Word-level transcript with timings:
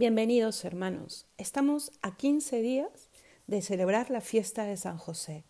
Bienvenidos 0.00 0.64
hermanos. 0.64 1.26
Estamos 1.36 1.92
a 2.00 2.16
15 2.16 2.62
días 2.62 3.10
de 3.46 3.60
celebrar 3.60 4.08
la 4.08 4.22
fiesta 4.22 4.64
de 4.64 4.78
San 4.78 4.96
José. 4.96 5.44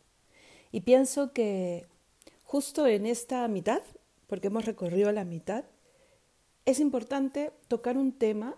Y 0.73 0.80
pienso 0.80 1.33
que 1.33 1.87
justo 2.42 2.89
en 2.89 3.07
esta 3.07 3.47
mitad, 3.47 3.81
porque 4.26 4.49
hemos 4.49 4.65
recorrido 4.65 5.13
la 5.13 5.25
mitad, 5.25 5.63
es 6.65 6.81
importante 6.81 7.52
tocar 7.68 7.97
un 7.97 8.11
tema 8.11 8.57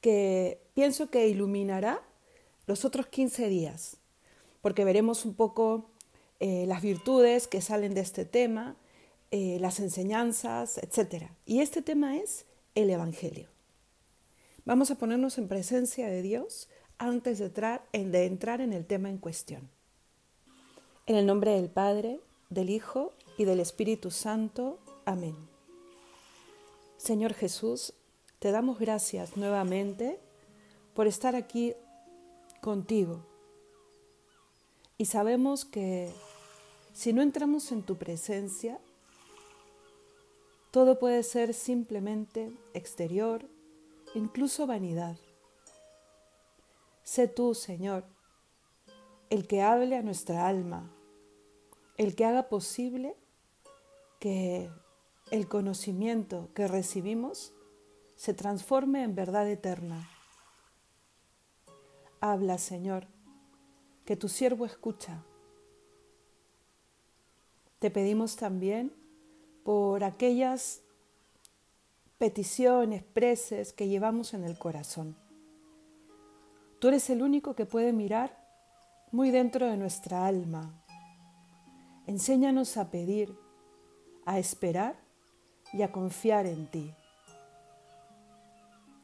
que 0.00 0.60
pienso 0.74 1.08
que 1.08 1.28
iluminará 1.28 2.02
los 2.66 2.84
otros 2.84 3.06
15 3.06 3.48
días, 3.48 3.98
porque 4.60 4.84
veremos 4.84 5.24
un 5.24 5.34
poco 5.34 5.88
eh, 6.40 6.66
las 6.66 6.82
virtudes 6.82 7.46
que 7.46 7.60
salen 7.60 7.94
de 7.94 8.00
este 8.00 8.24
tema, 8.24 8.74
eh, 9.30 9.58
las 9.60 9.78
enseñanzas, 9.78 10.78
etc. 10.78 11.26
Y 11.46 11.60
este 11.60 11.80
tema 11.80 12.16
es 12.16 12.44
el 12.74 12.90
Evangelio. 12.90 13.51
Vamos 14.64 14.90
a 14.90 14.94
ponernos 14.94 15.38
en 15.38 15.48
presencia 15.48 16.06
de 16.08 16.22
Dios 16.22 16.68
antes 16.98 17.38
de 17.40 17.46
entrar, 17.46 17.88
de 17.92 18.26
entrar 18.26 18.60
en 18.60 18.72
el 18.72 18.86
tema 18.86 19.08
en 19.08 19.18
cuestión. 19.18 19.68
En 21.06 21.16
el 21.16 21.26
nombre 21.26 21.52
del 21.52 21.68
Padre, 21.68 22.20
del 22.48 22.70
Hijo 22.70 23.12
y 23.36 23.44
del 23.44 23.58
Espíritu 23.58 24.12
Santo. 24.12 24.78
Amén. 25.04 25.36
Señor 26.96 27.34
Jesús, 27.34 27.92
te 28.38 28.52
damos 28.52 28.78
gracias 28.78 29.36
nuevamente 29.36 30.20
por 30.94 31.08
estar 31.08 31.34
aquí 31.34 31.74
contigo. 32.60 33.26
Y 34.96 35.06
sabemos 35.06 35.64
que 35.64 36.12
si 36.92 37.12
no 37.12 37.22
entramos 37.22 37.72
en 37.72 37.82
tu 37.82 37.96
presencia, 37.96 38.78
todo 40.70 41.00
puede 41.00 41.24
ser 41.24 41.52
simplemente 41.52 42.52
exterior, 42.74 43.44
incluso 44.14 44.66
vanidad. 44.66 45.16
Sé 47.02 47.28
tú, 47.28 47.54
Señor, 47.54 48.04
el 49.30 49.46
que 49.46 49.62
hable 49.62 49.96
a 49.96 50.02
nuestra 50.02 50.46
alma, 50.46 50.90
el 51.96 52.14
que 52.14 52.24
haga 52.24 52.48
posible 52.48 53.16
que 54.20 54.70
el 55.30 55.48
conocimiento 55.48 56.50
que 56.54 56.68
recibimos 56.68 57.52
se 58.14 58.34
transforme 58.34 59.02
en 59.02 59.14
verdad 59.14 59.48
eterna. 59.48 60.08
Habla, 62.20 62.58
Señor, 62.58 63.08
que 64.04 64.16
tu 64.16 64.28
siervo 64.28 64.64
escucha. 64.64 65.24
Te 67.78 67.90
pedimos 67.90 68.36
también 68.36 68.94
por 69.64 70.04
aquellas 70.04 70.81
peticiones, 72.22 73.02
preces 73.02 73.72
que 73.72 73.88
llevamos 73.88 74.32
en 74.32 74.44
el 74.44 74.56
corazón. 74.56 75.16
Tú 76.78 76.86
eres 76.86 77.10
el 77.10 77.20
único 77.20 77.56
que 77.56 77.66
puede 77.66 77.92
mirar 77.92 78.38
muy 79.10 79.32
dentro 79.32 79.66
de 79.66 79.76
nuestra 79.76 80.24
alma. 80.24 80.84
Enséñanos 82.06 82.76
a 82.76 82.92
pedir, 82.92 83.36
a 84.24 84.38
esperar 84.38 84.94
y 85.72 85.82
a 85.82 85.90
confiar 85.90 86.46
en 86.46 86.70
ti. 86.70 86.94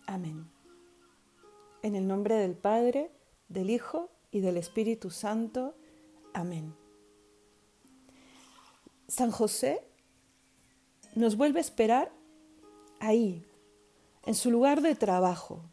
Amén. 0.07 0.49
En 1.83 1.97
el 1.97 2.07
nombre 2.07 2.37
del 2.37 2.55
Padre, 2.55 3.11
del 3.49 3.71
Hijo 3.71 4.13
y 4.31 4.39
del 4.39 4.57
Espíritu 4.57 5.11
Santo. 5.11 5.75
Amén. 6.35 6.73
San 9.09 9.33
José 9.33 9.83
nos 11.17 11.37
vuelve 11.37 11.59
a 11.59 11.63
esperar 11.63 12.17
ahí, 13.01 13.47
en 14.25 14.35
su 14.35 14.51
lugar 14.51 14.83
de 14.83 14.95
trabajo, 14.95 15.65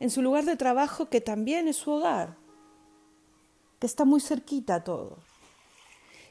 en 0.00 0.10
su 0.10 0.22
lugar 0.22 0.44
de 0.44 0.56
trabajo 0.56 1.08
que 1.08 1.20
también 1.20 1.68
es 1.68 1.76
su 1.76 1.90
hogar, 1.92 2.36
que 3.78 3.86
está 3.86 4.04
muy 4.04 4.20
cerquita 4.20 4.84
todo. 4.84 5.18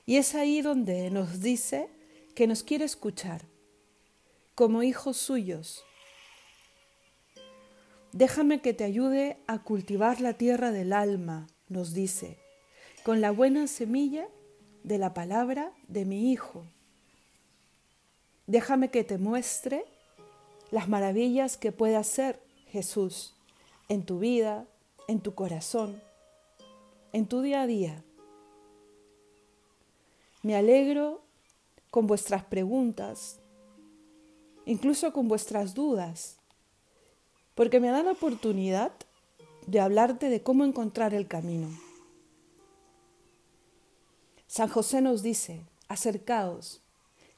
Y 0.06 0.18
es 0.18 0.36
ahí 0.36 0.62
donde 0.62 1.10
nos 1.12 1.40
dice 1.40 1.90
que 2.36 2.48
nos 2.48 2.64
quiere 2.64 2.86
escuchar, 2.86 3.42
como 4.56 4.84
hijos 4.84 5.18
suyos. 5.18 5.84
Déjame 8.12 8.62
que 8.62 8.74
te 8.74 8.84
ayude 8.84 9.38
a 9.48 9.64
cultivar 9.64 10.22
la 10.22 10.34
tierra 10.34 10.72
del 10.72 10.94
alma, 10.94 11.48
nos 11.68 11.94
dice, 11.94 12.38
con 13.04 13.22
la 13.22 13.32
buena 13.32 13.68
semilla 13.68 14.28
de 14.84 14.98
la 14.98 15.14
palabra 15.14 15.74
de 15.88 16.06
mi 16.06 16.32
Hijo. 16.32 16.66
Déjame 18.46 18.92
que 18.92 19.04
te 19.04 19.18
muestre 19.18 19.86
las 20.74 20.90
maravillas 20.90 21.56
que 21.56 21.72
puede 21.72 21.96
hacer 21.96 22.42
Jesús 22.66 23.36
en 23.90 24.04
tu 24.04 24.18
vida, 24.18 24.66
en 25.08 25.20
tu 25.20 25.36
corazón, 25.36 26.02
en 27.12 27.28
tu 27.28 27.44
día 27.44 27.62
a 27.62 27.68
día. 27.68 28.04
Me 30.42 30.56
alegro 30.56 31.22
con 31.92 32.08
vuestras 32.08 32.44
preguntas, 32.46 33.38
incluso 34.66 35.14
con 35.14 35.28
vuestras 35.28 35.76
dudas, 35.76 36.40
porque 37.54 37.80
me 37.80 37.90
da 37.90 38.02
la 38.02 38.14
oportunidad 38.14 38.94
de 39.68 39.80
hablarte 39.80 40.30
de 40.30 40.42
cómo 40.42 40.66
encontrar 40.66 41.14
el 41.14 41.28
camino. 41.28 41.70
San 44.48 44.70
José 44.70 45.02
nos 45.02 45.22
dice, 45.22 45.68
acercaos, 45.88 46.82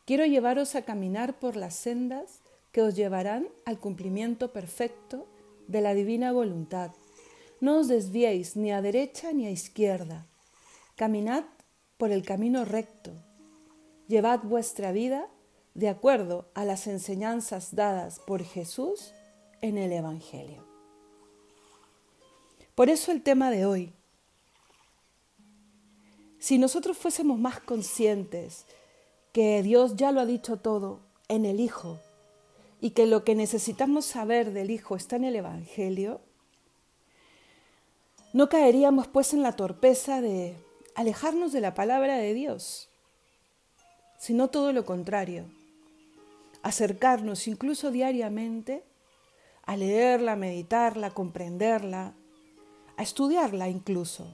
quiero 0.06 0.26
llevaros 0.26 0.76
a 0.76 0.84
caminar 0.84 1.38
por 1.38 1.58
las 1.58 1.76
sendas 1.76 2.40
que 2.76 2.82
os 2.82 2.94
llevarán 2.94 3.48
al 3.64 3.80
cumplimiento 3.80 4.52
perfecto 4.52 5.30
de 5.70 5.80
la 5.80 5.94
divina 5.94 6.34
voluntad. 6.34 6.92
No 7.62 7.78
os 7.78 7.88
desviéis 7.88 8.58
ni 8.58 8.74
a 8.74 8.82
derecha 8.82 9.32
ni 9.32 9.48
a 9.48 9.50
izquierda. 9.50 10.28
Caminad 10.98 11.46
por 11.98 12.12
el 12.12 12.24
camino 12.26 12.66
recto. 12.66 13.14
Llevad 14.10 14.42
vuestra 14.44 14.92
vida 14.92 15.30
de 15.74 15.88
acuerdo 15.88 16.50
a 16.54 16.66
las 16.66 16.88
enseñanzas 16.88 17.76
dadas 17.76 18.20
por 18.20 18.44
Jesús 18.44 19.14
en 19.62 19.78
el 19.78 19.94
Evangelio. 19.94 20.68
Por 22.76 22.90
eso 22.90 23.14
el 23.14 23.24
tema 23.24 23.52
de 23.52 23.66
hoy. 23.66 23.94
Si 26.40 26.58
nosotros 26.58 26.98
fuésemos 26.98 27.40
más 27.40 27.62
conscientes 27.62 28.66
que 29.32 29.64
Dios 29.64 29.96
ya 29.96 30.12
lo 30.12 30.20
ha 30.20 30.26
dicho 30.26 30.58
todo 30.58 31.00
en 31.30 31.46
el 31.46 31.62
Hijo, 31.62 32.02
y 32.86 32.92
que 32.92 33.08
lo 33.08 33.24
que 33.24 33.34
necesitamos 33.34 34.06
saber 34.06 34.54
del 34.54 34.70
Hijo 34.70 34.96
está 34.96 35.16
en 35.16 35.24
el 35.24 35.36
Evangelio, 35.36 36.22
no 38.32 38.48
caeríamos 38.48 39.08
pues 39.08 39.34
en 39.34 39.42
la 39.42 39.54
torpeza 39.54 40.22
de 40.22 40.56
alejarnos 40.94 41.52
de 41.52 41.62
la 41.62 41.74
palabra 41.74 42.18
de 42.18 42.36
Dios, 42.36 42.90
sino 44.20 44.52
todo 44.52 44.72
lo 44.72 44.86
contrario, 44.86 45.46
acercarnos 46.62 47.48
incluso 47.48 47.90
diariamente 47.90 48.84
a 49.64 49.78
leerla, 49.78 50.34
a 50.34 50.36
meditarla, 50.36 51.08
a 51.08 51.14
comprenderla, 51.16 52.14
a 52.98 53.02
estudiarla 53.02 53.68
incluso, 53.68 54.28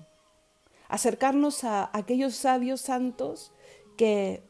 acercarnos 0.89 1.63
a 1.63 1.89
aquellos 1.93 2.35
sabios 2.35 2.81
santos 2.81 3.53
que 3.95 4.43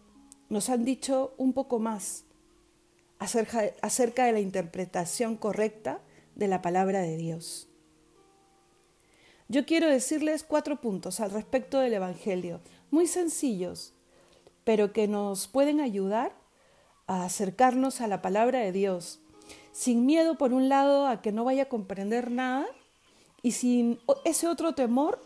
nos 0.49 0.69
han 0.71 0.85
dicho 0.85 1.35
un 1.37 1.53
poco 1.53 1.77
más 1.77 2.25
acerca, 3.21 4.25
de 4.25 4.31
la 4.31 4.39
interpretación 4.39 5.37
correcta 5.37 6.01
de 6.35 6.47
la 6.47 6.63
palabra 6.63 7.01
de 7.01 7.17
Dios. 7.17 7.67
Yo 9.47 9.65
quiero 9.65 9.87
decirles 9.87 10.43
cuatro 10.43 10.81
puntos 10.81 11.19
al 11.19 11.29
respecto 11.29 11.79
del 11.79 11.93
Evangelio, 11.93 12.61
muy 12.89 13.05
sencillos, 13.05 13.93
pero 14.63 14.91
que 14.91 15.07
nos 15.07 15.47
pueden 15.47 15.81
ayudar 15.81 16.33
a 17.05 17.25
acercarnos 17.25 18.01
a 18.01 18.07
la 18.07 18.23
palabra 18.23 18.59
de 18.59 18.71
Dios, 18.71 19.19
sin 19.71 20.05
miedo 20.07 20.35
por 20.37 20.51
un 20.51 20.67
lado 20.67 21.05
a 21.05 21.21
que 21.21 21.31
no 21.31 21.43
vaya 21.43 21.63
a 21.63 21.69
comprender 21.69 22.31
nada 22.31 22.65
y 23.43 23.51
sin 23.51 23.99
ese 24.25 24.47
otro 24.47 24.73
temor 24.73 25.21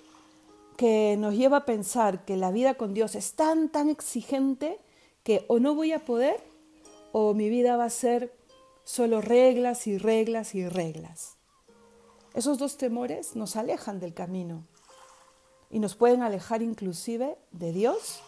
que 0.76 1.16
nos 1.18 1.34
lleva 1.36 1.58
a 1.58 1.66
pensar 1.66 2.26
que 2.26 2.36
la 2.36 2.52
vida 2.52 2.74
con 2.74 2.94
Dios 2.94 3.16
es 3.16 3.34
tan, 3.34 3.70
tan 3.70 3.88
exigente 3.88 4.80
que 5.24 5.46
o 5.48 5.60
no 5.60 5.76
voy 5.76 5.94
a 5.94 6.04
poder 6.04 6.55
o 7.18 7.34
mi 7.34 7.48
vida 7.48 7.78
va 7.78 7.86
a 7.86 7.90
ser 7.90 8.38
solo 8.84 9.22
reglas 9.22 9.88
y 9.88 9.98
reglas 9.98 10.54
y 10.54 10.68
reglas. 10.68 11.38
Esos 12.34 12.58
dos 12.58 12.76
temores 12.76 13.38
nos 13.38 13.56
alejan 13.56 14.02
del 14.02 14.14
camino 14.14 14.68
y 15.70 15.80
nos 15.80 15.96
pueden 15.96 16.24
alejar 16.24 16.62
inclusive 16.62 17.38
de 17.54 17.72
Dios 17.72 18.20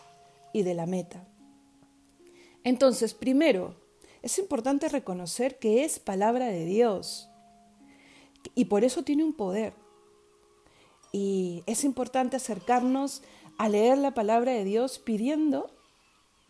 y 0.53 0.63
de 0.63 0.73
la 0.73 0.85
meta. 0.85 1.27
Entonces, 2.63 3.13
primero, 3.13 3.75
es 4.21 4.39
importante 4.39 4.87
reconocer 4.87 5.59
que 5.59 5.83
es 5.83 5.99
palabra 5.99 6.45
de 6.45 6.63
Dios 6.63 7.27
y 8.55 8.65
por 8.65 8.85
eso 8.85 9.03
tiene 9.03 9.25
un 9.25 9.33
poder. 9.33 9.73
Y 11.11 11.61
es 11.65 11.83
importante 11.83 12.37
acercarnos 12.37 13.21
a 13.57 13.67
leer 13.67 13.97
la 13.97 14.13
palabra 14.13 14.53
de 14.53 14.63
Dios 14.63 14.97
pidiendo 14.97 15.75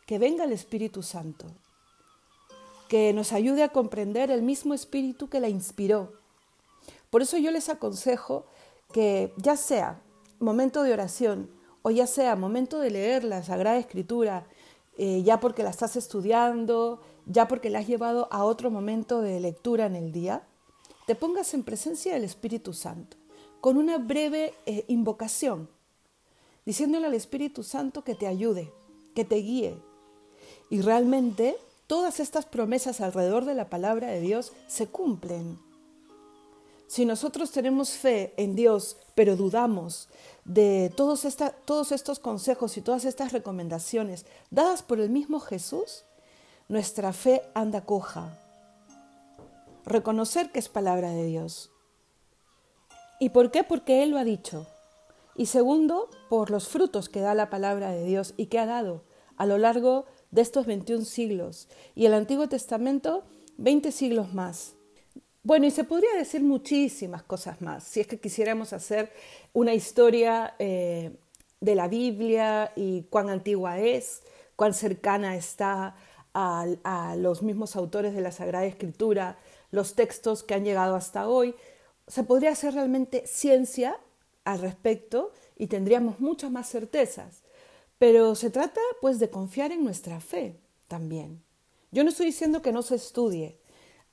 que 0.06 0.20
venga 0.20 0.44
el 0.44 0.52
Espíritu 0.52 1.02
Santo 1.02 1.48
que 2.88 3.14
nos 3.14 3.34
ayude 3.34 3.64
a 3.64 3.70
comprender 3.70 4.32
el 4.32 4.42
mismo 4.42 4.74
espíritu 4.74 5.30
que 5.30 5.40
la 5.40 5.50
inspiró. 5.50 6.14
Por 7.10 7.22
eso 7.22 7.38
yo 7.38 7.52
les 7.52 7.70
aconsejo 7.70 8.46
que 8.92 9.34
ya 9.38 9.58
sea 9.58 10.02
momento 10.40 10.84
de 10.84 10.94
oración 10.94 11.50
o 11.82 11.92
ya 11.92 12.08
sea 12.08 12.36
momento 12.36 12.80
de 12.80 12.92
leer 12.92 13.24
la 13.24 13.44
Sagrada 13.44 13.78
Escritura, 13.78 14.46
eh, 14.98 15.24
ya 15.24 15.40
porque 15.40 15.64
la 15.64 15.70
estás 15.70 15.96
estudiando, 15.96 17.02
ya 17.26 17.48
porque 17.48 17.70
la 17.70 17.80
has 17.80 17.88
llevado 17.88 18.28
a 18.32 18.44
otro 18.44 18.72
momento 18.72 19.22
de 19.22 19.40
lectura 19.40 19.86
en 19.86 19.96
el 19.96 20.12
día, 20.12 20.44
te 21.06 21.16
pongas 21.16 21.54
en 21.54 21.64
presencia 21.64 22.14
del 22.14 22.24
Espíritu 22.24 22.74
Santo, 22.74 23.16
con 23.62 23.78
una 23.78 23.98
breve 23.98 24.54
eh, 24.66 24.84
invocación, 24.88 25.70
diciéndole 26.66 27.08
al 27.08 27.14
Espíritu 27.14 27.64
Santo 27.64 28.04
que 28.04 28.16
te 28.16 28.28
ayude, 28.28 28.74
que 29.16 29.24
te 29.24 29.36
guíe. 29.36 29.78
Y 30.70 30.82
realmente 30.82 31.58
todas 31.88 32.20
estas 32.20 32.46
promesas 32.46 33.02
alrededor 33.02 33.46
de 33.46 33.56
la 33.56 33.70
palabra 33.70 34.08
de 34.08 34.20
Dios 34.20 34.54
se 34.68 34.88
cumplen. 34.88 35.58
Si 36.88 37.06
nosotros 37.06 37.52
tenemos 37.52 37.92
fe 37.92 38.34
en 38.38 38.56
Dios, 38.56 38.98
pero 39.16 39.36
dudamos 39.36 40.08
de 40.46 40.92
todos, 40.96 41.26
estos 41.26 42.20
consejos 42.20 42.78
y 42.78 42.82
todas 42.82 43.04
estas 43.04 43.34
recomendaciones 43.34 44.26
dadas 44.52 44.84
por 44.84 45.00
el 45.00 45.10
mismo 45.10 45.42
Jesús, 45.42 46.06
nuestra 46.70 47.12
fe 47.12 47.42
anda 47.54 47.82
coja. 47.82 48.40
Reconocer 49.86 50.52
que 50.52 50.60
es 50.60 50.70
palabra 50.70 51.10
de 51.12 51.26
Dios. 51.26 51.72
¿Y 53.20 53.30
por 53.30 53.52
qué? 53.52 53.64
Porque 53.64 54.04
Él 54.04 54.12
lo 54.12 54.18
ha 54.18 54.24
dicho. 54.24 54.68
Y 55.36 55.48
segundo, 55.48 56.10
por 56.30 56.52
los 56.52 56.68
frutos 56.70 57.10
que 57.10 57.20
da 57.20 57.34
la 57.34 57.50
palabra 57.50 57.92
de 57.92 58.04
Dios 58.06 58.34
y 58.38 58.46
que 58.46 58.60
ha 58.60 58.66
dado 58.66 59.04
a 59.36 59.46
lo 59.46 59.58
largo 59.58 60.06
de 60.06 60.17
estos 60.36 60.66
21 60.66 61.06
siglos. 61.06 61.68
Y 61.96 62.06
el 62.06 62.14
Antiguo 62.14 62.48
Testamento, 62.48 63.24
20 63.58 63.92
siglos 63.92 64.34
más. 64.34 64.76
Bueno, 65.44 65.66
y 65.66 65.72
se 65.72 65.86
podría 65.86 66.14
decir 66.18 66.44
muchísimas 66.44 67.24
cosas 67.24 67.62
más, 67.62 67.86
si 67.86 68.02
es 68.02 68.08
que 68.08 68.20
quisiéramos 68.20 68.74
hacer 68.74 69.14
una 69.54 69.74
historia 69.74 70.56
eh, 70.60 71.16
de 71.62 71.76
la 71.76 71.88
Biblia 71.88 72.74
y 72.76 73.04
cuán 73.04 73.30
antigua 73.30 73.80
es, 73.80 74.24
cuán 74.58 74.74
cercana 74.74 75.38
está 75.38 75.96
a, 76.34 77.16
los 77.18 77.42
mismos 77.42 77.76
autores 77.76 78.14
de 78.14 78.22
la 78.22 78.32
Sagrada 78.32 78.66
Escritura, 78.66 79.38
los 79.72 79.96
textos 79.96 80.44
que 80.44 80.54
han 80.54 80.66
llegado 80.66 80.96
hasta 80.96 81.28
hoy. 81.28 81.56
Se 82.08 82.24
podría 82.24 82.52
hacer 82.52 82.74
realmente 82.74 83.26
ciencia 83.26 83.98
al 84.44 84.60
respecto 84.60 85.32
y 85.58 85.68
tendríamos 85.68 86.20
muchas 86.20 86.52
más 86.52 86.70
certezas. 86.70 87.44
Pero 87.98 88.36
se 88.36 88.50
trata 88.50 88.82
pues 89.02 89.20
de 89.20 89.30
confiar 89.30 89.72
en 89.72 89.84
nuestra 89.84 90.20
fe 90.20 90.60
también. 90.88 91.44
Yo 91.92 92.04
no 92.04 92.10
estoy 92.10 92.28
diciendo 92.28 92.62
que 92.62 92.72
no 92.72 92.82
se 92.82 92.96
estudie, 92.96 93.60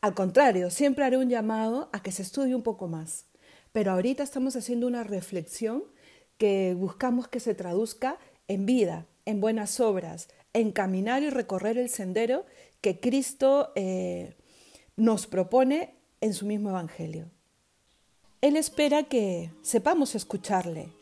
al 0.04 0.12
contrario, 0.12 0.68
siempre 0.68 1.02
haré 1.06 1.16
un 1.16 1.30
llamado 1.30 1.88
a 1.94 2.02
que 2.02 2.12
se 2.12 2.20
estudie 2.20 2.54
un 2.54 2.62
poco 2.62 2.88
más. 2.88 3.24
Pero 3.72 3.90
ahorita 3.92 4.22
estamos 4.22 4.54
haciendo 4.54 4.86
una 4.86 5.02
reflexión 5.02 5.82
que 6.36 6.74
buscamos 6.76 7.26
que 7.26 7.40
se 7.40 7.54
traduzca 7.54 8.18
en 8.46 8.66
vida, 8.66 9.06
en 9.24 9.40
buenas 9.40 9.80
obras, 9.80 10.28
en 10.52 10.72
caminar 10.72 11.22
y 11.22 11.30
recorrer 11.30 11.78
el 11.78 11.88
sendero 11.88 12.44
que 12.82 13.00
Cristo 13.00 13.72
eh, 13.76 14.36
nos 14.94 15.26
propone 15.26 15.94
en 16.20 16.34
su 16.34 16.44
mismo 16.44 16.68
Evangelio. 16.68 17.30
Él 18.42 18.56
espera 18.56 19.04
que 19.04 19.52
sepamos 19.62 20.14
escucharle, 20.14 20.92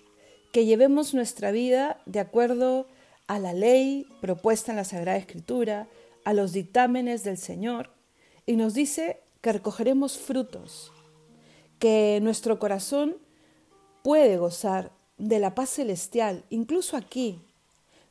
que 0.52 0.66
llevemos 0.66 1.14
nuestra 1.14 1.50
vida 1.50 2.00
de 2.06 2.20
acuerdo 2.20 2.86
a 3.26 3.38
la 3.38 3.54
ley 3.54 4.06
propuesta 4.20 4.72
en 4.72 4.76
la 4.76 4.84
Sagrada 4.84 5.18
Escritura, 5.18 5.88
a 6.24 6.34
los 6.34 6.52
dictámenes 6.52 7.24
del 7.24 7.38
Señor, 7.38 7.90
y 8.44 8.56
nos 8.56 8.74
dice 8.74 9.20
que 9.40 9.52
recogeremos 9.52 10.18
frutos, 10.18 10.92
que 11.78 12.20
nuestro 12.22 12.58
corazón 12.58 13.16
puede 14.02 14.36
gozar 14.36 14.92
de 15.16 15.38
la 15.38 15.54
paz 15.54 15.70
celestial, 15.70 16.44
incluso 16.50 16.96
aquí, 16.96 17.40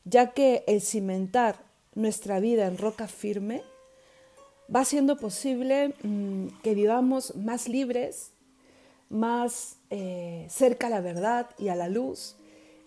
ya 0.03 0.31
que 0.31 0.63
el 0.67 0.81
cimentar 0.81 1.63
nuestra 1.93 2.39
vida 2.39 2.65
en 2.67 2.77
roca 2.77 3.07
firme 3.07 3.61
va 4.73 4.83
siendo 4.85 5.17
posible 5.17 5.93
mm, 6.01 6.47
que 6.63 6.73
vivamos 6.73 7.35
más 7.35 7.67
libres, 7.67 8.31
más 9.09 9.77
eh, 9.91 10.47
cerca 10.49 10.87
a 10.87 10.89
la 10.89 11.01
verdad 11.01 11.49
y 11.59 11.67
a 11.67 11.75
la 11.75 11.89
luz. 11.89 12.37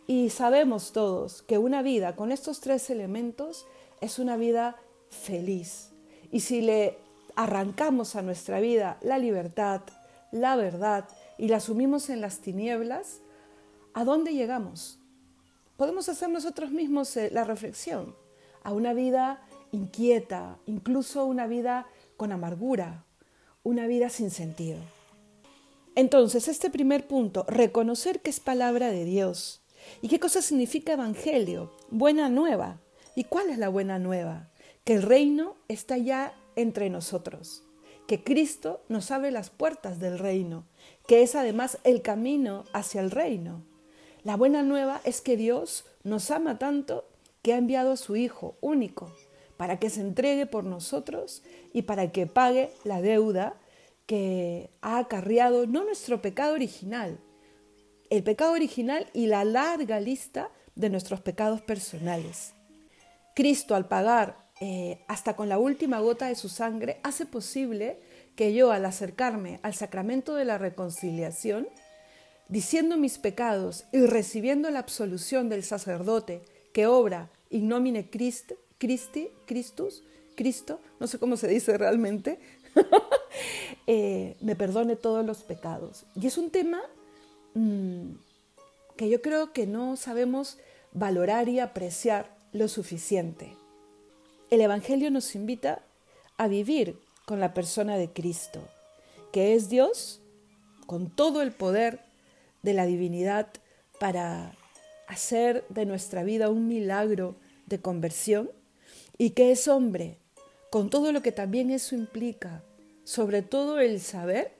Y 0.06 0.30
sabemos 0.30 0.92
todos 0.92 1.42
que 1.42 1.58
una 1.58 1.82
vida 1.82 2.16
con 2.16 2.32
estos 2.32 2.60
tres 2.60 2.88
elementos 2.88 3.66
es 4.00 4.18
una 4.18 4.36
vida 4.36 4.76
feliz. 5.10 5.90
Y 6.32 6.40
si 6.40 6.62
le 6.62 6.98
arrancamos 7.36 8.16
a 8.16 8.22
nuestra 8.22 8.58
vida 8.58 8.98
la 9.02 9.18
libertad, 9.18 9.82
la 10.32 10.56
verdad 10.56 11.06
y 11.36 11.48
la 11.48 11.58
asumimos 11.58 12.08
en 12.08 12.22
las 12.22 12.38
tinieblas, 12.38 13.20
¿a 13.92 14.04
dónde 14.04 14.32
llegamos? 14.32 14.98
Podemos 15.76 16.08
hacer 16.08 16.30
nosotros 16.30 16.70
mismos 16.70 17.16
eh, 17.18 17.28
la 17.30 17.44
reflexión 17.44 18.14
a 18.62 18.72
una 18.72 18.94
vida 18.94 19.42
inquieta, 19.72 20.56
incluso 20.64 21.26
una 21.26 21.46
vida 21.46 21.86
con 22.16 22.32
amargura, 22.32 23.04
una 23.62 23.86
vida 23.86 24.08
sin 24.08 24.30
sentido. 24.30 24.78
Entonces, 25.96 26.48
este 26.48 26.70
primer 26.70 27.06
punto, 27.06 27.44
reconocer 27.46 28.20
que 28.20 28.30
es 28.30 28.40
palabra 28.40 28.90
de 28.90 29.04
Dios. 29.04 29.62
¿Y 30.02 30.08
qué 30.08 30.18
cosa 30.18 30.42
significa 30.42 30.94
evangelio? 30.94 31.70
Buena 31.90 32.28
nueva. 32.28 32.80
¿Y 33.14 33.24
cuál 33.24 33.50
es 33.50 33.58
la 33.58 33.68
buena 33.68 34.00
nueva? 34.00 34.48
Que 34.82 34.94
el 34.94 35.02
reino 35.02 35.56
está 35.68 35.96
ya 35.96 36.34
entre 36.56 36.90
nosotros, 36.90 37.62
que 38.08 38.24
Cristo 38.24 38.82
nos 38.88 39.12
abre 39.12 39.30
las 39.30 39.50
puertas 39.50 40.00
del 40.00 40.18
reino, 40.18 40.64
que 41.06 41.22
es 41.22 41.36
además 41.36 41.78
el 41.84 42.02
camino 42.02 42.64
hacia 42.72 43.00
el 43.00 43.12
reino. 43.12 43.62
La 44.24 44.36
buena 44.36 44.62
nueva 44.62 45.00
es 45.04 45.20
que 45.20 45.36
Dios 45.36 45.84
nos 46.02 46.30
ama 46.30 46.58
tanto 46.58 47.04
que 47.42 47.52
ha 47.52 47.58
enviado 47.58 47.92
a 47.92 47.96
su 47.96 48.16
Hijo 48.16 48.56
único 48.60 49.12
para 49.56 49.78
que 49.78 49.90
se 49.90 50.00
entregue 50.00 50.46
por 50.46 50.64
nosotros 50.64 51.42
y 51.72 51.82
para 51.82 52.10
que 52.10 52.26
pague 52.26 52.72
la 52.82 53.00
deuda 53.00 53.54
que 54.06 54.70
ha 54.80 54.98
acarreado 54.98 55.66
no 55.66 55.84
nuestro 55.84 56.20
pecado 56.20 56.54
original, 56.54 57.18
el 58.10 58.22
pecado 58.22 58.52
original 58.52 59.08
y 59.12 59.26
la 59.26 59.44
larga 59.44 60.00
lista 60.00 60.50
de 60.74 60.90
nuestros 60.90 61.20
pecados 61.20 61.62
personales. 61.62 62.54
Cristo 63.34 63.74
al 63.74 63.88
pagar 63.88 64.44
eh, 64.60 65.04
hasta 65.08 65.34
con 65.34 65.48
la 65.48 65.58
última 65.58 65.98
gota 66.00 66.28
de 66.28 66.36
su 66.36 66.48
sangre, 66.48 67.00
hace 67.02 67.26
posible 67.26 67.98
que 68.36 68.54
yo 68.54 68.70
al 68.70 68.84
acercarme 68.84 69.58
al 69.62 69.74
sacramento 69.74 70.34
de 70.34 70.44
la 70.44 70.58
reconciliación, 70.58 71.68
diciendo 72.48 72.96
mis 72.96 73.18
pecados 73.18 73.84
y 73.92 74.06
recibiendo 74.06 74.70
la 74.70 74.78
absolución 74.78 75.48
del 75.48 75.64
sacerdote 75.64 76.42
que 76.72 76.86
obra 76.86 77.30
in 77.50 77.68
nomine 77.68 78.10
Christi, 78.10 78.54
Christi, 78.78 79.30
Christus, 79.46 80.04
Cristo, 80.36 80.80
no 81.00 81.06
sé 81.06 81.18
cómo 81.18 81.36
se 81.36 81.48
dice 81.48 81.76
realmente, 81.78 82.38
eh, 83.86 84.36
me 84.40 84.56
perdone 84.56 84.96
todos 84.96 85.24
los 85.24 85.42
pecados. 85.42 86.04
Y 86.14 86.26
es 86.26 86.38
un 86.38 86.50
tema 86.50 86.80
mm, 87.54 88.12
que 88.96 89.08
yo 89.08 89.20
creo 89.22 89.52
que 89.52 89.66
no 89.66 89.96
sabemos 89.96 90.58
valorar 90.92 91.48
y 91.48 91.60
apreciar 91.60 92.34
lo 92.52 92.68
suficiente. 92.68 93.56
El 94.50 94.60
Evangelio 94.60 95.10
nos 95.10 95.34
invita 95.34 95.82
a 96.36 96.48
vivir 96.48 96.98
con 97.26 97.40
la 97.40 97.54
persona 97.54 97.96
de 97.96 98.10
Cristo, 98.10 98.60
que 99.32 99.54
es 99.54 99.68
Dios 99.68 100.20
con 100.86 101.10
todo 101.10 101.42
el 101.42 101.52
poder 101.52 102.00
de 102.62 102.74
la 102.74 102.86
divinidad 102.86 103.48
para 103.98 104.54
hacer 105.08 105.64
de 105.68 105.86
nuestra 105.86 106.22
vida 106.22 106.48
un 106.48 106.68
milagro 106.68 107.36
de 107.66 107.80
conversión 107.80 108.50
y 109.18 109.30
que 109.30 109.52
es 109.52 109.68
hombre 109.68 110.18
con 110.70 110.90
todo 110.90 111.12
lo 111.12 111.22
que 111.22 111.32
también 111.32 111.70
eso 111.70 111.94
implica, 111.94 112.62
sobre 113.04 113.42
todo 113.42 113.78
el 113.78 114.00
saber 114.00 114.52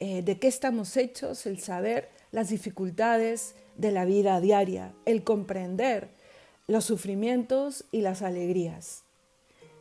eh, 0.00 0.22
de 0.22 0.38
qué 0.38 0.46
estamos 0.46 0.96
hechos, 0.96 1.46
el 1.46 1.58
saber 1.60 2.08
las 2.30 2.50
dificultades 2.50 3.54
de 3.76 3.90
la 3.90 4.04
vida 4.04 4.40
diaria, 4.40 4.94
el 5.06 5.24
comprender 5.24 6.08
los 6.66 6.84
sufrimientos 6.84 7.84
y 7.90 8.02
las 8.02 8.22
alegrías. 8.22 9.02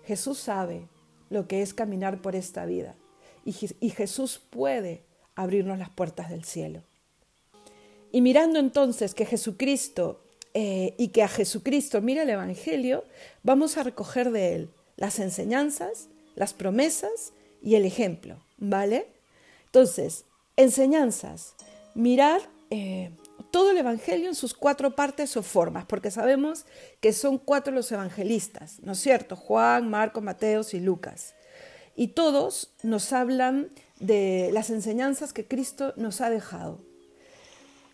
Jesús 0.05 0.39
sabe 0.39 0.87
lo 1.29 1.47
que 1.47 1.61
es 1.61 1.73
caminar 1.73 2.21
por 2.21 2.35
esta 2.35 2.65
vida 2.65 2.95
y, 3.43 3.89
Jesús 3.91 4.41
puede 4.49 5.03
abrirnos 5.35 5.77
las 5.77 5.89
puertas 5.89 6.29
del 6.29 6.43
cielo. 6.43 6.81
Y 8.11 8.21
mirando 8.21 8.59
entonces 8.59 9.13
que 9.13 9.25
Jesucristo 9.25 10.21
eh, 10.53 10.95
y 10.97 11.09
que 11.09 11.23
a 11.23 11.27
Jesucristo 11.27 12.01
mira 12.01 12.23
el 12.23 12.29
Evangelio, 12.29 13.03
vamos 13.43 13.77
a 13.77 13.83
recoger 13.83 14.31
de 14.31 14.55
él 14.55 14.69
las 14.95 15.19
enseñanzas, 15.19 16.07
las 16.35 16.53
promesas 16.53 17.33
y 17.61 17.75
el 17.75 17.85
ejemplo, 17.85 18.39
¿vale? 18.57 19.07
Entonces, 19.65 20.25
enseñanzas, 20.55 21.55
mirar 21.93 22.41
eh, 22.69 23.11
todo 23.51 23.71
el 23.71 23.77
Evangelio 23.77 24.27
en 24.27 24.35
sus 24.35 24.53
cuatro 24.53 24.95
partes 24.95 25.37
o 25.37 25.43
formas, 25.43 25.85
porque 25.85 26.11
sabemos 26.11 26.65
que 26.99 27.13
son 27.13 27.37
cuatro 27.37 27.73
los 27.73 27.91
evangelistas, 27.91 28.79
¿no 28.81 28.93
es 28.93 28.99
cierto? 28.99 29.35
Juan, 29.35 29.89
Marco, 29.89 30.21
Mateo 30.21 30.61
y 30.71 30.79
Lucas. 30.79 31.33
Y 31.95 32.09
todos 32.09 32.73
nos 32.83 33.11
hablan 33.13 33.69
de 33.99 34.49
las 34.53 34.69
enseñanzas 34.69 35.33
que 35.33 35.47
Cristo 35.47 35.93
nos 35.95 36.21
ha 36.21 36.29
dejado. 36.29 36.79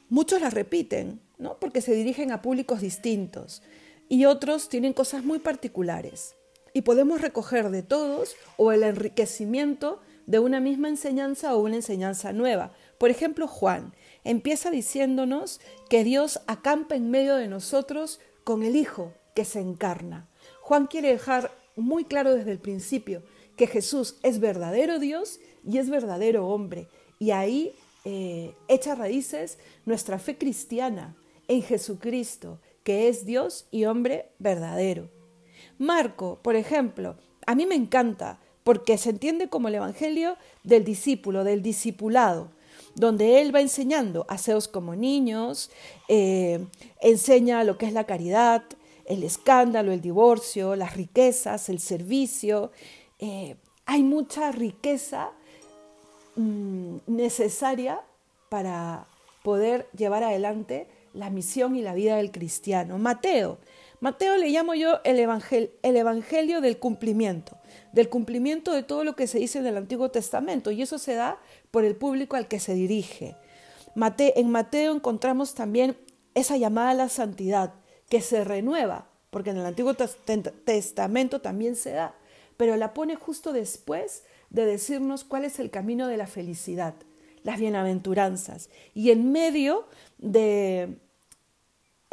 Muchos 0.10 0.41
las 0.41 0.53
repiten, 0.53 1.22
¿no? 1.38 1.58
porque 1.60 1.82
se 1.82 1.93
dirigen 1.93 2.32
a 2.32 2.41
públicos 2.41 2.82
distintos 2.82 3.62
y 4.10 4.25
otros 4.25 4.70
tienen 4.70 4.93
cosas 4.93 5.24
muy 5.24 5.39
particulares. 5.39 6.36
Y 6.74 6.82
podemos 6.82 7.22
recoger 7.22 7.70
de 7.70 7.84
todos 7.84 8.36
o 8.58 8.72
el 8.72 8.84
enriquecimiento 8.84 10.01
de 10.25 10.39
una 10.39 10.60
misma 10.60 10.89
enseñanza 10.89 11.56
o 11.56 11.60
una 11.60 11.75
enseñanza 11.75 12.34
nueva. 12.34 12.74
Por 12.98 13.10
ejemplo, 13.10 13.48
Juan 13.48 13.94
empieza 14.24 14.72
diciéndonos 14.72 15.60
que 15.89 16.03
Dios 16.03 16.42
acampa 16.48 16.96
en 16.96 17.12
medio 17.12 17.36
de 17.36 17.48
nosotros 17.48 18.20
con 18.44 18.63
el 18.63 18.75
Hijo 18.75 19.13
que 19.36 19.46
se 19.46 19.60
encarna. 19.60 20.27
Juan 20.62 20.88
quiere 20.88 21.10
dejar 21.10 21.51
muy 21.75 22.06
claro 22.06 22.34
desde 22.34 22.51
el 22.51 22.60
principio 22.60 23.24
que 23.58 23.68
Jesús 23.68 24.18
es 24.24 24.39
verdadero 24.39 25.00
Dios 25.00 25.39
y 25.68 25.77
es 25.77 25.89
verdadero 25.89 26.48
hombre. 26.48 26.88
Y 27.20 27.32
ahí 27.32 27.75
eh, 28.06 28.53
echa 28.68 28.96
raíces 28.96 29.58
nuestra 29.86 30.20
fe 30.20 30.38
cristiana 30.38 31.15
en 31.48 31.62
Jesucristo, 31.62 32.60
que 32.84 33.08
es 33.08 33.25
Dios 33.25 33.68
y 33.72 33.86
hombre 33.86 34.30
verdadero. 34.39 35.10
Marco, 35.77 36.39
por 36.42 36.56
ejemplo, 36.56 37.15
a 37.46 37.56
mí 37.56 37.65
me 37.65 37.75
encanta 37.75 38.39
porque 38.63 38.98
se 38.98 39.10
entiende 39.10 39.50
como 39.50 39.68
el 39.68 39.75
Evangelio 39.75 40.38
del 40.63 40.84
discípulo, 40.84 41.44
del 41.44 41.62
discipulado, 41.62 42.50
donde 42.96 43.42
él 43.42 43.53
va 43.53 43.62
enseñando 43.62 44.25
aseos 44.30 44.68
como 44.68 44.96
niños, 44.96 45.72
eh, 46.08 46.65
enseña 47.01 47.63
lo 47.63 47.77
que 47.77 47.88
es 47.88 47.94
la 47.94 48.06
caridad, 48.06 48.63
el 49.06 49.24
escándalo, 49.24 49.92
el 49.92 50.01
divorcio, 50.01 50.75
las 50.75 50.96
riquezas, 50.96 51.70
el 51.70 51.80
servicio. 51.80 52.72
Eh, 53.20 53.56
hay 53.86 54.03
mucha 54.03 54.51
riqueza 54.51 55.32
mm, 56.36 56.98
necesaria 57.08 58.00
para 58.50 59.08
poder 59.44 59.88
llevar 59.96 60.24
adelante 60.24 60.88
la 61.13 61.30
misión 61.30 61.75
y 61.75 61.82
la 61.82 61.94
vida 61.94 62.15
del 62.15 62.32
cristiano. 62.32 62.98
Mateo. 62.98 63.58
Mateo 64.03 64.36
le 64.36 64.50
llamo 64.50 64.74
yo 64.74 65.00
el, 65.05 65.17
el 65.17 65.95
evangelio 65.95 66.60
del 66.60 66.77
cumplimiento, 66.77 67.57
del 67.93 68.10
cumplimiento 68.10 68.74
de 68.74 68.83
todo 68.83 69.05
lo 69.05 69.15
que 69.15 69.27
se 69.27 69.39
dice 69.39 69.60
en 69.60 69.65
el 69.65 69.77
Antiguo 69.77 70.12
Testamento, 70.12 70.72
y 70.72 70.81
eso 70.81 70.98
se 70.98 71.13
da 71.13 71.39
por 71.72 71.86
el 71.86 71.95
público 71.95 72.36
al 72.36 72.50
que 72.50 72.60
se 72.60 72.74
dirige. 72.74 73.38
en 73.95 74.50
Mateo 74.50 74.93
encontramos 74.93 75.53
también 75.53 75.95
esa 76.33 76.57
llamada 76.57 76.89
a 76.89 76.95
la 76.95 77.07
santidad, 77.07 77.75
que 78.10 78.19
se 78.19 78.43
renueva, 78.43 79.07
porque 79.29 79.51
en 79.51 79.57
el 79.60 79.65
Antiguo 79.65 79.93
Testamento 79.93 81.39
también 81.39 81.77
se 81.77 81.91
da, 81.91 82.13
pero 82.57 82.75
la 82.75 82.93
pone 82.93 83.15
justo 83.15 83.53
después 83.53 84.24
de 84.50 84.65
decirnos 84.65 85.24
cuál 85.24 85.45
es 85.45 85.60
el 85.60 85.69
camino 85.69 86.10
de 86.10 86.17
la 86.17 86.27
felicidad, 86.27 86.95
las 87.43 87.57
bienaventuranzas. 87.57 88.69
Y 88.93 89.12
en 89.12 89.31
medio 89.31 89.88
de 90.17 90.98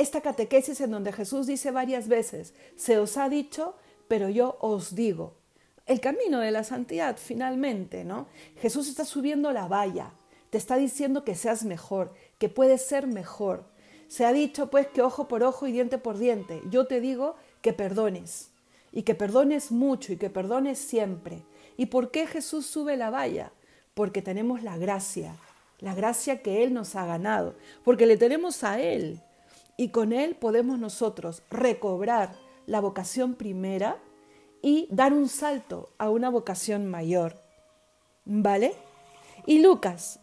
esta 0.01 0.23
catequesis 0.23 0.81
en 0.81 0.91
donde 0.91 1.13
Jesús 1.13 1.47
dice 1.47 1.71
varias 1.71 2.09
veces, 2.09 2.55
se 2.75 2.99
os 2.99 3.19
ha 3.19 3.29
dicho, 3.29 3.75
pero 4.09 4.29
yo 4.31 4.57
os 4.61 4.95
digo. 4.95 5.35
El 5.85 6.01
camino 6.01 6.41
de 6.41 6.51
la 6.51 6.65
santidad, 6.65 7.19
finalmente, 7.19 8.05
¿no? 8.05 8.27
Jesús 8.61 8.89
está 8.89 9.05
subiendo 9.05 9.53
la 9.53 9.69
valla, 9.69 10.13
te 10.49 10.57
está 10.57 10.77
diciendo 10.77 11.23
que 11.23 11.35
seas 11.35 11.65
mejor, 11.65 12.15
que 12.39 12.49
puedes 12.49 12.81
ser 12.83 13.07
mejor. 13.07 13.65
Se 14.09 14.25
ha 14.25 14.33
dicho 14.33 14.71
pues 14.71 14.89
que 14.89 15.03
ojo 15.03 15.29
por 15.29 15.43
ojo 15.43 15.67
y 15.67 15.73
diente 15.73 15.99
por 15.99 16.17
diente. 16.17 16.63
Yo 16.71 16.87
te 16.87 17.01
digo 17.01 17.37
que 17.61 17.73
perdones 17.73 18.51
y 18.93 19.03
que 19.03 19.15
perdones 19.15 19.71
mucho 19.71 20.13
y 20.13 20.17
que 20.17 20.31
perdones 20.31 20.79
siempre. 20.79 21.43
¿Y 21.77 21.87
por 21.87 22.11
qué 22.11 22.27
Jesús 22.27 22.67
sube 22.67 22.97
la 22.97 23.11
valla? 23.11 23.53
Porque 23.95 24.23
tenemos 24.23 24.63
la 24.63 24.79
gracia, 24.79 25.37
la 25.79 25.95
gracia 25.95 26.43
que 26.43 26.65
Él 26.65 26.73
nos 26.73 26.97
ha 26.97 27.05
ganado, 27.05 27.55
porque 27.85 28.07
le 28.07 28.17
tenemos 28.17 28.65
a 28.65 28.81
Él 28.81 29.21
y 29.81 29.89
con 29.89 30.13
Él 30.13 30.35
podemos 30.35 30.79
nosotros 30.79 31.43
recobrar 31.51 32.35
la 32.67 32.83
vocación 32.83 33.35
primera 33.35 33.97
y 34.61 34.87
dar 34.91 35.15
un 35.15 35.27
salto 35.27 35.89
a 35.97 36.11
una 36.11 36.29
vocación 36.29 36.87
mayor. 36.87 37.41
¿Vale? 38.27 38.75
Y 39.47 39.61
Lucas, 39.61 40.21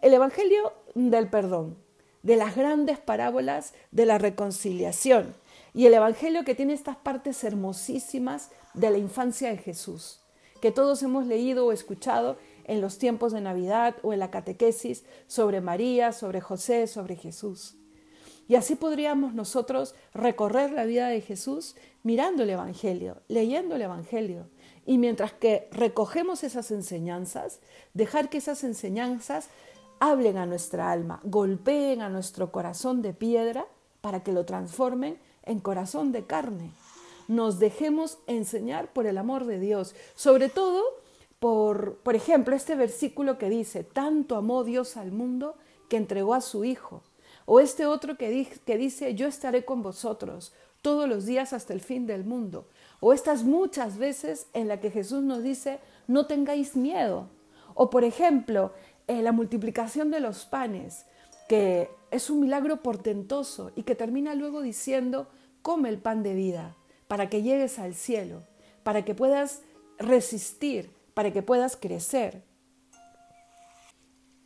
el 0.00 0.14
Evangelio 0.14 0.72
del 0.96 1.30
perdón, 1.30 1.78
de 2.24 2.34
las 2.34 2.56
grandes 2.56 2.98
parábolas 2.98 3.72
de 3.92 4.04
la 4.04 4.18
reconciliación 4.18 5.32
y 5.74 5.86
el 5.86 5.94
Evangelio 5.94 6.44
que 6.44 6.56
tiene 6.56 6.72
estas 6.72 6.96
partes 6.96 7.44
hermosísimas 7.44 8.50
de 8.74 8.90
la 8.90 8.98
infancia 8.98 9.50
de 9.50 9.58
Jesús, 9.58 10.18
que 10.60 10.72
todos 10.72 11.04
hemos 11.04 11.28
leído 11.28 11.66
o 11.66 11.72
escuchado 11.72 12.36
en 12.64 12.80
los 12.80 12.98
tiempos 12.98 13.32
de 13.32 13.42
Navidad 13.42 13.94
o 14.02 14.12
en 14.12 14.18
la 14.18 14.32
catequesis 14.32 15.04
sobre 15.28 15.60
María, 15.60 16.10
sobre 16.10 16.40
José, 16.40 16.88
sobre 16.88 17.14
Jesús. 17.14 17.76
Y 18.52 18.54
así 18.54 18.74
podríamos 18.74 19.32
nosotros 19.32 19.94
recorrer 20.12 20.72
la 20.72 20.84
vida 20.84 21.08
de 21.08 21.22
Jesús 21.22 21.74
mirando 22.02 22.42
el 22.42 22.50
Evangelio, 22.50 23.16
leyendo 23.28 23.76
el 23.76 23.80
Evangelio. 23.80 24.46
Y 24.84 24.98
mientras 24.98 25.32
que 25.32 25.70
recogemos 25.72 26.44
esas 26.44 26.70
enseñanzas, 26.70 27.60
dejar 27.94 28.28
que 28.28 28.36
esas 28.36 28.62
enseñanzas 28.62 29.48
hablen 30.00 30.36
a 30.36 30.44
nuestra 30.44 30.92
alma, 30.92 31.20
golpeen 31.24 32.02
a 32.02 32.10
nuestro 32.10 32.52
corazón 32.52 33.00
de 33.00 33.14
piedra 33.14 33.64
para 34.02 34.22
que 34.22 34.32
lo 34.32 34.44
transformen 34.44 35.16
en 35.44 35.58
corazón 35.58 36.12
de 36.12 36.26
carne. 36.26 36.72
Nos 37.28 37.58
dejemos 37.58 38.18
enseñar 38.26 38.92
por 38.92 39.06
el 39.06 39.16
amor 39.16 39.46
de 39.46 39.60
Dios, 39.60 39.94
sobre 40.14 40.50
todo 40.50 40.82
por, 41.38 41.96
por 42.02 42.16
ejemplo, 42.16 42.54
este 42.54 42.74
versículo 42.74 43.38
que 43.38 43.48
dice, 43.48 43.82
tanto 43.82 44.36
amó 44.36 44.62
Dios 44.62 44.98
al 44.98 45.10
mundo 45.10 45.56
que 45.88 45.96
entregó 45.96 46.34
a 46.34 46.42
su 46.42 46.66
Hijo. 46.66 47.02
O 47.44 47.60
este 47.60 47.86
otro 47.86 48.16
que, 48.16 48.48
que 48.64 48.76
dice, 48.76 49.14
yo 49.14 49.26
estaré 49.26 49.64
con 49.64 49.82
vosotros 49.82 50.52
todos 50.80 51.08
los 51.08 51.26
días 51.26 51.52
hasta 51.52 51.72
el 51.72 51.80
fin 51.80 52.06
del 52.06 52.24
mundo. 52.24 52.68
O 53.00 53.12
estas 53.12 53.44
muchas 53.44 53.98
veces 53.98 54.46
en 54.52 54.68
la 54.68 54.80
que 54.80 54.90
Jesús 54.90 55.22
nos 55.22 55.42
dice, 55.42 55.78
no 56.06 56.26
tengáis 56.26 56.76
miedo. 56.76 57.28
O 57.74 57.90
por 57.90 58.04
ejemplo, 58.04 58.72
eh, 59.06 59.22
la 59.22 59.32
multiplicación 59.32 60.10
de 60.10 60.20
los 60.20 60.44
panes, 60.44 61.06
que 61.48 61.90
es 62.10 62.30
un 62.30 62.40
milagro 62.40 62.82
portentoso 62.82 63.72
y 63.74 63.84
que 63.84 63.94
termina 63.94 64.34
luego 64.34 64.60
diciendo, 64.60 65.28
come 65.62 65.88
el 65.88 65.98
pan 65.98 66.22
de 66.22 66.34
vida 66.34 66.76
para 67.08 67.28
que 67.28 67.42
llegues 67.42 67.78
al 67.78 67.94
cielo, 67.94 68.42
para 68.82 69.04
que 69.04 69.14
puedas 69.14 69.62
resistir, 69.98 70.90
para 71.14 71.32
que 71.32 71.42
puedas 71.42 71.76
crecer. 71.76 72.42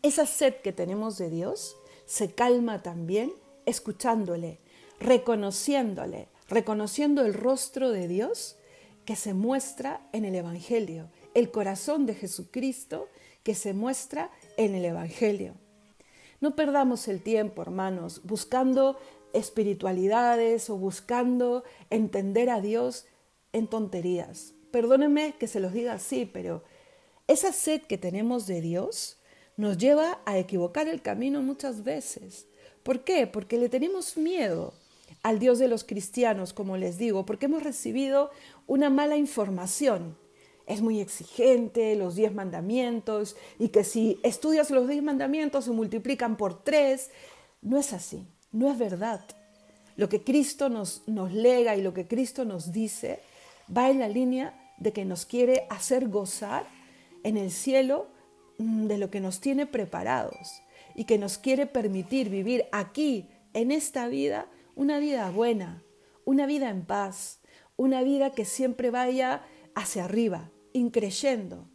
Esa 0.02 0.26
sed 0.26 0.56
que 0.56 0.72
tenemos 0.72 1.18
de 1.18 1.30
Dios 1.30 1.76
se 2.06 2.32
calma 2.32 2.82
también 2.82 3.32
escuchándole, 3.66 4.60
reconociéndole, 5.00 6.28
reconociendo 6.48 7.24
el 7.24 7.34
rostro 7.34 7.90
de 7.90 8.08
Dios 8.08 8.56
que 9.04 9.16
se 9.16 9.34
muestra 9.34 10.08
en 10.12 10.24
el 10.24 10.34
Evangelio, 10.34 11.10
el 11.34 11.50
corazón 11.50 12.06
de 12.06 12.14
Jesucristo 12.14 13.08
que 13.42 13.54
se 13.54 13.74
muestra 13.74 14.30
en 14.56 14.74
el 14.74 14.84
Evangelio. 14.84 15.54
No 16.40 16.56
perdamos 16.56 17.08
el 17.08 17.22
tiempo, 17.22 17.62
hermanos, 17.62 18.22
buscando 18.24 18.98
espiritualidades 19.32 20.70
o 20.70 20.76
buscando 20.76 21.64
entender 21.90 22.50
a 22.50 22.60
Dios 22.60 23.06
en 23.52 23.68
tonterías. 23.68 24.54
Perdónenme 24.70 25.36
que 25.38 25.46
se 25.46 25.60
los 25.60 25.72
diga 25.72 25.94
así, 25.94 26.26
pero 26.26 26.62
esa 27.26 27.52
sed 27.52 27.82
que 27.82 27.98
tenemos 27.98 28.46
de 28.46 28.60
Dios 28.60 29.18
nos 29.56 29.78
lleva 29.78 30.20
a 30.26 30.38
equivocar 30.38 30.88
el 30.88 31.02
camino 31.02 31.42
muchas 31.42 31.82
veces. 31.82 32.46
¿Por 32.82 33.04
qué? 33.04 33.26
Porque 33.26 33.58
le 33.58 33.68
tenemos 33.68 34.16
miedo 34.16 34.74
al 35.22 35.38
Dios 35.38 35.58
de 35.58 35.68
los 35.68 35.84
cristianos, 35.84 36.52
como 36.52 36.76
les 36.76 36.98
digo, 36.98 37.26
porque 37.26 37.46
hemos 37.46 37.62
recibido 37.62 38.30
una 38.66 38.90
mala 38.90 39.16
información. 39.16 40.16
Es 40.66 40.82
muy 40.82 41.00
exigente, 41.00 41.96
los 41.96 42.16
diez 42.16 42.34
mandamientos, 42.34 43.36
y 43.58 43.68
que 43.68 43.84
si 43.84 44.18
estudias 44.22 44.70
los 44.70 44.88
diez 44.88 45.02
mandamientos 45.02 45.64
se 45.64 45.70
multiplican 45.70 46.36
por 46.36 46.62
tres. 46.62 47.10
No 47.62 47.78
es 47.78 47.92
así, 47.92 48.26
no 48.52 48.70
es 48.70 48.78
verdad. 48.78 49.20
Lo 49.96 50.08
que 50.08 50.22
Cristo 50.22 50.68
nos, 50.68 51.02
nos 51.06 51.32
lega 51.32 51.76
y 51.76 51.82
lo 51.82 51.94
que 51.94 52.06
Cristo 52.06 52.44
nos 52.44 52.72
dice 52.72 53.20
va 53.74 53.90
en 53.90 54.00
la 54.00 54.08
línea 54.08 54.74
de 54.76 54.92
que 54.92 55.04
nos 55.04 55.24
quiere 55.24 55.66
hacer 55.70 56.08
gozar 56.08 56.66
en 57.22 57.36
el 57.36 57.50
cielo 57.50 58.08
de 58.58 58.98
lo 58.98 59.10
que 59.10 59.20
nos 59.20 59.40
tiene 59.40 59.66
preparados 59.66 60.62
y 60.94 61.04
que 61.04 61.18
nos 61.18 61.38
quiere 61.38 61.66
permitir 61.66 62.30
vivir 62.30 62.66
aquí, 62.72 63.28
en 63.52 63.70
esta 63.70 64.06
vida, 64.06 64.48
una 64.74 64.98
vida 64.98 65.30
buena, 65.30 65.82
una 66.26 66.44
vida 66.44 66.68
en 66.68 66.84
paz, 66.84 67.40
una 67.76 68.02
vida 68.02 68.30
que 68.32 68.44
siempre 68.44 68.90
vaya 68.90 69.42
hacia 69.74 70.04
arriba, 70.04 70.50
increyendo, 70.74 71.66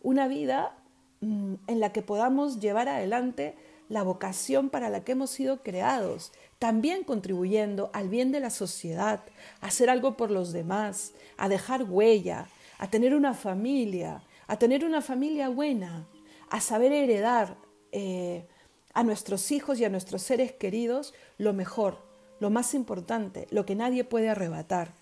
una 0.00 0.28
vida 0.28 0.78
mm, 1.20 1.54
en 1.66 1.80
la 1.80 1.92
que 1.92 2.00
podamos 2.00 2.58
llevar 2.58 2.88
adelante 2.88 3.54
la 3.90 4.02
vocación 4.02 4.70
para 4.70 4.88
la 4.88 5.04
que 5.04 5.12
hemos 5.12 5.28
sido 5.28 5.62
creados, 5.62 6.32
también 6.58 7.04
contribuyendo 7.04 7.90
al 7.92 8.08
bien 8.08 8.32
de 8.32 8.40
la 8.40 8.50
sociedad, 8.50 9.22
a 9.60 9.66
hacer 9.66 9.90
algo 9.90 10.16
por 10.16 10.30
los 10.30 10.52
demás, 10.52 11.12
a 11.36 11.50
dejar 11.50 11.82
huella, 11.82 12.48
a 12.78 12.88
tener 12.88 13.14
una 13.14 13.34
familia, 13.34 14.22
a 14.46 14.58
tener 14.58 14.84
una 14.84 15.02
familia 15.02 15.50
buena, 15.50 16.06
a 16.50 16.60
saber 16.60 16.92
heredar 16.92 17.56
eh, 17.92 18.46
a 18.94 19.02
nuestros 19.02 19.50
hijos 19.50 19.78
y 19.78 19.84
a 19.84 19.88
nuestros 19.88 20.22
seres 20.22 20.52
queridos 20.52 21.14
lo 21.38 21.52
mejor, 21.52 21.98
lo 22.40 22.50
más 22.50 22.74
importante, 22.74 23.46
lo 23.50 23.66
que 23.66 23.74
nadie 23.74 24.04
puede 24.04 24.28
arrebatar. 24.28 24.92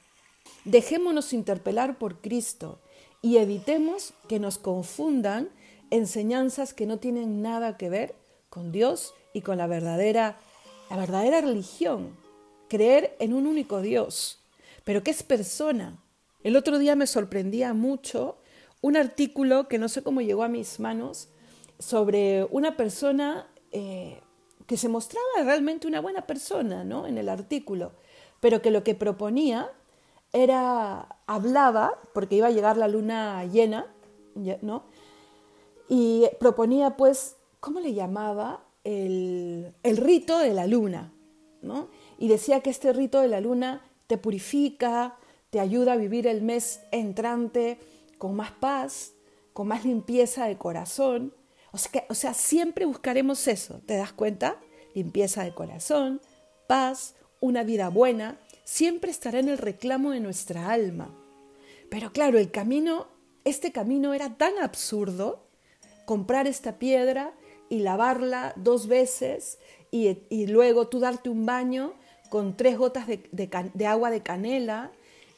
Dejémonos 0.65 1.33
interpelar 1.33 1.99
por 1.99 2.21
Cristo 2.21 2.81
y 3.23 3.39
evitemos 3.39 4.15
que 4.29 4.39
nos 4.39 4.59
confundan 4.59 5.49
enseñanzas 5.91 6.75
que 6.75 6.87
no 6.87 6.99
tienen 6.99 7.41
nada 7.41 7.77
que 7.77 7.89
ver 7.89 8.15
con 8.51 8.73
Dios 8.73 9.15
y 9.33 9.43
con 9.43 9.59
la 9.59 9.67
verdadera, 9.67 10.39
la 10.91 10.97
verdadera 10.97 11.41
religión. 11.41 12.17
Creer 12.69 13.17
en 13.21 13.33
un 13.35 13.47
único 13.47 13.81
Dios, 13.81 14.41
pero 14.85 15.03
que 15.03 15.11
es 15.11 15.23
persona. 15.23 16.03
El 16.43 16.57
otro 16.57 16.79
día 16.79 16.97
me 16.97 17.07
sorprendía 17.07 17.75
mucho 17.75 18.39
un 18.81 18.97
artículo 18.97 19.69
que 19.69 19.79
no 19.79 19.89
sé 19.89 20.03
cómo 20.03 20.21
llegó 20.21 20.43
a 20.43 20.49
mis 20.49 20.81
manos 20.81 21.29
sobre 21.79 22.47
una 22.51 22.77
persona 22.77 23.49
eh, 23.73 24.21
que 24.67 24.77
se 24.77 24.89
mostraba 24.89 25.27
realmente 25.45 25.87
una 25.87 26.01
buena 26.01 26.27
persona 26.27 26.85
¿no? 26.85 27.07
en 27.07 27.19
el 27.19 27.29
artículo, 27.29 27.93
pero 28.41 28.63
que 28.63 28.71
lo 28.71 28.85
que 28.85 28.95
proponía 28.95 29.71
era, 30.33 31.21
hablaba, 31.27 31.99
porque 32.13 32.37
iba 32.37 32.49
a 32.49 32.51
llegar 32.51 32.77
la 32.77 32.89
luna 32.89 33.45
llena, 33.45 33.87
¿no? 34.63 34.85
y 35.89 36.27
proponía 36.41 36.97
pues, 36.97 37.37
¿cómo 37.61 37.81
le 37.81 37.95
llamaba? 37.95 38.65
El, 38.85 39.73
el 39.83 39.97
rito 39.97 40.39
de 40.39 40.53
la 40.53 40.67
luna, 40.67 41.13
¿no? 41.63 41.89
Y 42.19 42.29
decía 42.29 42.61
que 42.61 42.69
este 42.69 42.93
rito 42.93 43.23
de 43.23 43.29
la 43.29 43.41
luna 43.41 43.83
te 44.07 44.19
purifica, 44.19 45.17
te 45.49 45.59
ayuda 45.59 45.95
a 45.95 45.97
vivir 45.97 46.27
el 46.27 46.43
mes 46.43 46.81
entrante 46.91 47.79
con 48.19 48.37
más 48.37 48.51
paz, 48.53 49.15
con 49.55 49.69
más 49.69 49.85
limpieza 49.85 50.47
de 50.47 50.59
corazón. 50.59 51.33
O 52.09 52.15
sea, 52.15 52.35
siempre 52.35 52.85
buscaremos 52.85 53.49
eso, 53.49 53.81
¿te 53.85 53.97
das 53.97 54.13
cuenta? 54.13 54.61
Limpieza 54.95 55.43
de 55.43 55.53
corazón, 55.53 56.21
paz, 56.69 57.17
una 57.41 57.65
vida 57.65 57.89
buena, 57.89 58.39
siempre 58.63 59.11
estará 59.11 59.41
en 59.41 59.49
el 59.49 59.59
reclamo 59.59 60.13
de 60.13 60.21
nuestra 60.21 60.71
alma. 60.71 61.13
Pero 61.91 62.13
claro, 62.13 62.39
el 62.39 62.53
camino, 62.53 63.09
este 63.45 63.73
camino 63.73 64.15
era 64.15 64.37
tan 64.37 64.57
absurdo, 64.59 65.49
comprar 66.07 66.47
esta 66.47 66.79
piedra 66.79 67.35
y 67.69 67.81
lavarla 67.81 68.53
dos 68.57 68.87
veces 68.87 69.59
y, 69.91 70.47
luego 70.47 70.89
tú 70.89 71.01
darte 71.01 71.29
un 71.29 71.45
baño 71.45 71.95
con 72.29 72.57
tres 72.57 72.79
gotas 72.79 73.07
de, 73.09 73.87
agua 73.87 74.11
de 74.11 74.23
canela 74.23 74.93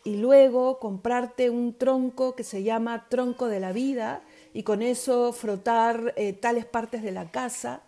y 0.04 0.16
luego 0.16 0.78
comprarte 0.78 1.50
un 1.50 1.74
tronco 1.74 2.34
que 2.34 2.44
se 2.44 2.62
llama 2.62 3.06
tronco 3.08 3.48
de 3.48 3.60
la 3.60 3.72
vida 3.72 4.22
y 4.56 4.62
con 4.62 4.80
eso 4.80 5.34
frotar 5.34 6.14
eh, 6.16 6.32
tales 6.32 6.64
partes 6.64 7.02
de 7.02 7.12
la 7.12 7.30
casa. 7.30 7.82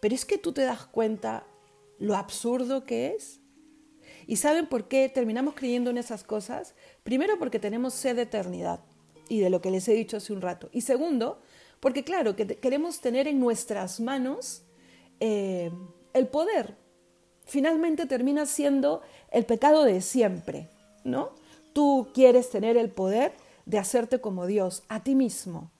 Pero 0.00 0.14
es 0.14 0.24
que 0.24 0.38
tú 0.38 0.52
te 0.52 0.62
das 0.62 0.86
cuenta 0.86 1.44
lo 1.98 2.16
absurdo 2.16 2.86
que 2.86 3.08
es. 3.08 3.40
¿Y 4.26 4.36
saben 4.36 4.68
por 4.68 4.88
qué 4.88 5.10
terminamos 5.10 5.52
creyendo 5.54 5.90
en 5.90 5.98
esas 5.98 6.24
cosas? 6.24 6.74
Primero 7.02 7.38
porque 7.38 7.58
tenemos 7.58 7.92
sed 7.92 8.16
de 8.16 8.22
eternidad 8.22 8.80
y 9.28 9.40
de 9.40 9.50
lo 9.50 9.60
que 9.60 9.70
les 9.70 9.86
he 9.86 9.92
dicho 9.92 10.16
hace 10.16 10.32
un 10.32 10.40
rato. 10.40 10.70
Y 10.72 10.80
segundo, 10.80 11.42
porque 11.78 12.04
claro, 12.04 12.34
que 12.36 12.46
queremos 12.46 13.02
tener 13.02 13.28
en 13.28 13.38
nuestras 13.38 14.00
manos 14.00 14.62
eh, 15.20 15.70
el 16.14 16.26
poder. 16.28 16.78
Finalmente 17.44 18.06
termina 18.06 18.46
siendo 18.46 19.02
el 19.30 19.44
pecado 19.44 19.84
de 19.84 20.00
siempre, 20.00 20.70
¿no? 21.04 21.34
Tú 21.74 22.08
quieres 22.14 22.48
tener 22.48 22.78
el 22.78 22.88
poder 22.88 23.34
de 23.66 23.78
hacerte 23.78 24.22
como 24.22 24.46
Dios, 24.46 24.84
a 24.88 25.02
ti 25.02 25.14
mismo. 25.14 25.70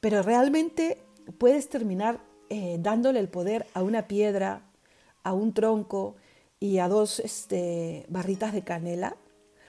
Pero 0.00 0.22
realmente 0.22 1.02
puedes 1.38 1.68
terminar 1.68 2.20
eh, 2.50 2.78
dándole 2.80 3.20
el 3.20 3.28
poder 3.28 3.66
a 3.74 3.82
una 3.82 4.08
piedra, 4.08 4.62
a 5.22 5.32
un 5.32 5.52
tronco, 5.52 6.16
y 6.60 6.78
a 6.78 6.88
dos 6.88 7.20
este, 7.20 8.04
barritas 8.08 8.52
de 8.52 8.62
canela? 8.62 9.16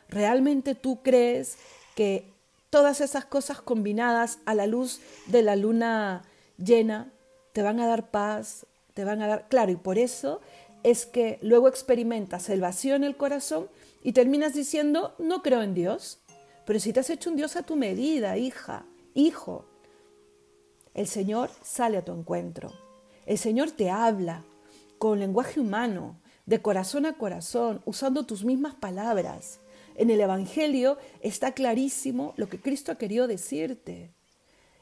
¿Realmente 0.07 0.75
tú 0.75 1.01
crees 1.03 1.57
que 1.95 2.31
todas 2.69 3.01
esas 3.01 3.25
cosas 3.25 3.61
combinadas 3.61 4.39
a 4.45 4.55
la 4.55 4.67
luz 4.67 4.99
de 5.27 5.43
la 5.43 5.55
luna 5.55 6.23
llena 6.57 7.11
te 7.53 7.61
van 7.61 7.79
a 7.79 7.87
dar 7.87 8.09
paz, 8.09 8.65
te 8.93 9.03
van 9.03 9.21
a 9.21 9.27
dar... 9.27 9.47
Claro, 9.49 9.71
y 9.71 9.75
por 9.75 9.97
eso 9.97 10.41
es 10.83 11.05
que 11.05 11.39
luego 11.41 11.67
experimentas 11.67 12.49
el 12.49 12.61
vacío 12.61 12.95
en 12.95 13.03
el 13.03 13.17
corazón 13.17 13.69
y 14.01 14.13
terminas 14.13 14.53
diciendo, 14.53 15.13
no 15.19 15.41
creo 15.43 15.61
en 15.61 15.73
Dios. 15.73 16.19
Pero 16.65 16.79
si 16.79 16.93
te 16.93 17.01
has 17.01 17.09
hecho 17.09 17.29
un 17.29 17.35
Dios 17.35 17.55
a 17.55 17.63
tu 17.63 17.75
medida, 17.75 18.37
hija, 18.37 18.85
hijo, 19.13 19.65
el 20.93 21.07
Señor 21.07 21.49
sale 21.61 21.97
a 21.97 22.05
tu 22.05 22.11
encuentro. 22.11 22.71
El 23.25 23.37
Señor 23.37 23.71
te 23.71 23.89
habla 23.89 24.43
con 24.97 25.19
lenguaje 25.19 25.59
humano, 25.59 26.19
de 26.45 26.61
corazón 26.61 27.05
a 27.05 27.17
corazón, 27.17 27.81
usando 27.85 28.25
tus 28.25 28.43
mismas 28.43 28.73
palabras. 28.73 29.59
En 29.95 30.09
el 30.09 30.19
Evangelio 30.19 30.97
está 31.21 31.53
clarísimo 31.53 32.33
lo 32.37 32.49
que 32.49 32.59
Cristo 32.59 32.91
ha 32.91 32.97
querido 32.97 33.27
decirte. 33.27 34.13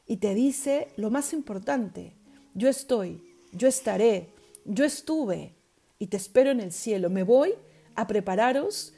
Y 0.06 0.17
te 0.17 0.34
dice 0.34 0.88
lo 0.96 1.12
más 1.12 1.34
importante, 1.34 2.15
yo 2.54 2.70
estoy, 2.70 3.22
yo 3.52 3.67
estaré, 3.67 4.34
yo 4.63 4.86
estuve 4.86 5.56
y 6.00 6.08
te 6.08 6.17
espero 6.17 6.52
en 6.52 6.62
el 6.62 6.72
cielo. 6.72 7.10
Me 7.10 7.24
voy 7.24 7.54
a 7.96 8.08
prepararos 8.08 8.93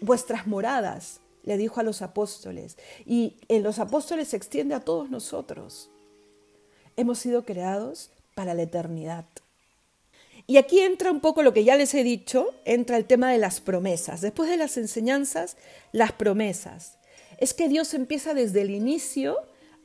vuestras 0.00 0.46
moradas, 0.46 1.20
le 1.44 1.56
dijo 1.56 1.78
a 1.78 1.84
los 1.84 2.02
apóstoles. 2.02 2.76
Y 3.06 3.36
en 3.48 3.62
los 3.62 3.78
apóstoles 3.78 4.28
se 4.28 4.36
extiende 4.36 4.74
a 4.74 4.80
todos 4.80 5.10
nosotros. 5.10 5.90
Hemos 7.00 7.18
sido 7.18 7.46
creados 7.46 8.10
para 8.34 8.52
la 8.52 8.60
eternidad. 8.60 9.24
Y 10.46 10.58
aquí 10.58 10.80
entra 10.80 11.10
un 11.10 11.20
poco 11.20 11.42
lo 11.42 11.54
que 11.54 11.64
ya 11.64 11.74
les 11.76 11.94
he 11.94 12.04
dicho, 12.04 12.54
entra 12.66 12.98
el 12.98 13.06
tema 13.06 13.32
de 13.32 13.38
las 13.38 13.62
promesas. 13.62 14.20
Después 14.20 14.50
de 14.50 14.58
las 14.58 14.76
enseñanzas, 14.76 15.56
las 15.92 16.12
promesas. 16.12 16.98
Es 17.38 17.54
que 17.54 17.68
Dios 17.68 17.94
empieza 17.94 18.34
desde 18.34 18.60
el 18.60 18.68
inicio 18.68 19.38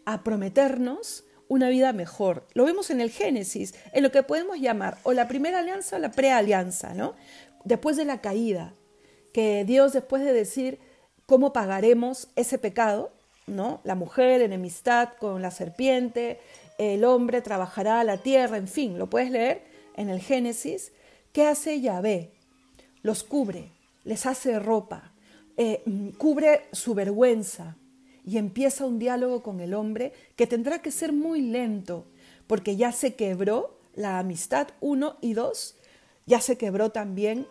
a 0.04 0.25
prometernos 0.25 1.23
una 1.47 1.69
vida 1.69 1.93
mejor. 1.93 2.45
Lo 2.54 2.65
vemos 2.65 2.89
en 2.89 2.99
el 2.99 3.12
Génesis, 3.12 3.75
en 3.93 4.04
lo 4.04 4.12
que 4.12 4.21
podemos 4.21 4.60
llamar 4.60 4.97
o 5.04 5.13
la 5.13 5.30
primera 5.30 5.60
alianza 5.60 5.95
o 5.95 5.99
la 5.99 6.12
prealianza, 6.12 6.93
¿no? 6.93 7.15
Después 7.63 7.95
de 7.95 8.04
la 8.04 8.19
caída, 8.19 8.73
que 9.32 9.63
Dios 9.63 9.93
después 9.93 10.21
de 10.25 10.34
decir 10.34 10.80
cómo 11.25 11.54
pagaremos 11.54 12.28
ese 12.36 12.58
pecado, 12.58 13.13
¿no? 13.47 13.80
La 13.86 13.95
mujer, 13.95 14.41
enemistad 14.41 15.13
con 15.17 15.41
la 15.41 15.51
serpiente, 15.51 16.41
el 16.77 17.03
hombre 17.03 17.41
trabajará 17.41 18.03
la 18.03 18.17
tierra, 18.17 18.57
en 18.57 18.67
fin, 18.67 18.97
lo 18.97 19.09
puedes 19.09 19.31
leer 19.31 19.63
en 19.95 20.09
el 20.09 20.19
Génesis, 20.19 20.91
¿qué 21.31 21.45
hace 21.45 21.81
Yahvé? 21.81 22.31
Los 23.01 23.23
cubre, 23.23 23.71
les 24.03 24.25
hace 24.25 24.59
ropa, 24.59 25.13
eh, 25.57 25.83
cubre 26.17 26.67
su 26.71 26.93
vergüenza 26.93 27.77
y 28.25 28.38
empieza 28.38 28.85
un 28.85 28.99
diálogo 28.99 29.43
con 29.43 29.61
el 29.61 29.73
hombre 29.73 30.13
que 30.35 30.47
tendrá 30.47 30.81
que 30.81 30.91
ser 30.91 31.13
muy 31.13 31.41
lento 31.41 32.07
porque 32.47 32.75
ya 32.75 32.91
se 32.91 33.15
quebró 33.15 33.79
la 33.93 34.19
amistad, 34.19 34.67
uno 34.81 35.17
y 35.21 35.33
dos, 35.33 35.75
ya 36.25 36.41
se 36.41 36.57
quebró 36.57 36.91
también 36.91 37.47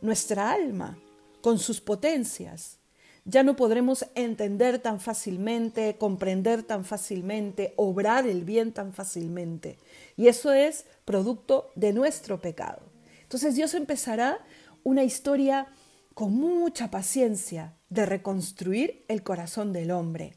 nuestra 0.00 0.50
alma 0.50 0.98
con 1.40 1.58
sus 1.58 1.80
potencias 1.80 2.78
ya 3.24 3.42
no 3.42 3.56
podremos 3.56 4.06
entender 4.14 4.78
tan 4.78 5.00
fácilmente, 5.00 5.96
comprender 5.96 6.62
tan 6.62 6.84
fácilmente, 6.84 7.72
obrar 7.76 8.26
el 8.26 8.44
bien 8.44 8.72
tan 8.72 8.92
fácilmente. 8.92 9.78
Y 10.16 10.28
eso 10.28 10.52
es 10.52 10.84
producto 11.04 11.70
de 11.74 11.92
nuestro 11.92 12.40
pecado. 12.40 12.82
Entonces 13.22 13.54
Dios 13.54 13.74
empezará 13.74 14.44
una 14.82 15.04
historia 15.04 15.68
con 16.12 16.34
mucha 16.34 16.90
paciencia 16.90 17.74
de 17.88 18.06
reconstruir 18.06 19.04
el 19.08 19.22
corazón 19.22 19.72
del 19.72 19.90
hombre. 19.90 20.36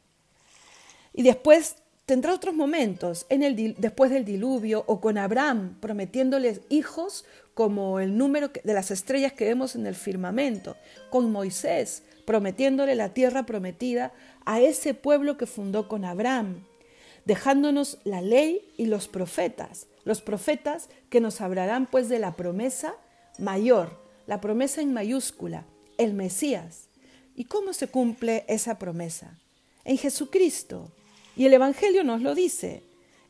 Y 1.14 1.24
después 1.24 1.76
tendrá 2.08 2.34
otros 2.34 2.56
momentos, 2.56 3.28
en 3.30 3.44
el, 3.44 3.76
después 3.78 4.10
del 4.10 4.26
diluvio 4.26 4.84
o 4.88 5.00
con 5.00 5.20
Abraham 5.20 5.78
prometiéndoles 5.80 6.62
hijos 6.70 7.26
como 7.54 8.00
el 8.00 8.18
número 8.18 8.50
de 8.64 8.74
las 8.74 8.92
estrellas 8.92 9.34
que 9.34 9.46
vemos 9.46 9.76
en 9.76 9.86
el 9.86 9.94
firmamento, 9.94 10.78
con 11.12 11.32
Moisés 11.32 12.04
prometiéndole 12.26 12.96
la 12.96 13.14
tierra 13.14 13.46
prometida 13.46 14.12
a 14.46 14.60
ese 14.60 14.94
pueblo 14.94 15.38
que 15.38 15.46
fundó 15.46 15.88
con 15.88 16.04
Abraham, 16.04 16.66
dejándonos 17.24 18.00
la 18.04 18.22
ley 18.22 18.70
y 18.76 18.88
los 18.88 19.08
profetas, 19.08 19.88
los 20.04 20.22
profetas 20.22 20.90
que 21.10 21.22
nos 21.22 21.40
hablarán 21.40 21.86
pues 21.86 22.10
de 22.10 22.20
la 22.20 22.36
promesa 22.36 22.96
mayor, 23.38 23.98
la 24.28 24.42
promesa 24.42 24.82
en 24.82 24.94
mayúscula, 24.94 25.66
el 25.98 26.14
Mesías. 26.14 26.88
¿Y 27.34 27.46
cómo 27.46 27.72
se 27.72 27.88
cumple 27.88 28.44
esa 28.48 28.78
promesa? 28.78 29.38
En 29.86 29.98
Jesucristo. 29.98 30.92
Y 31.38 31.46
el 31.46 31.54
Evangelio 31.54 32.04
nos 32.04 32.22
lo 32.22 32.34
dice, 32.34 32.82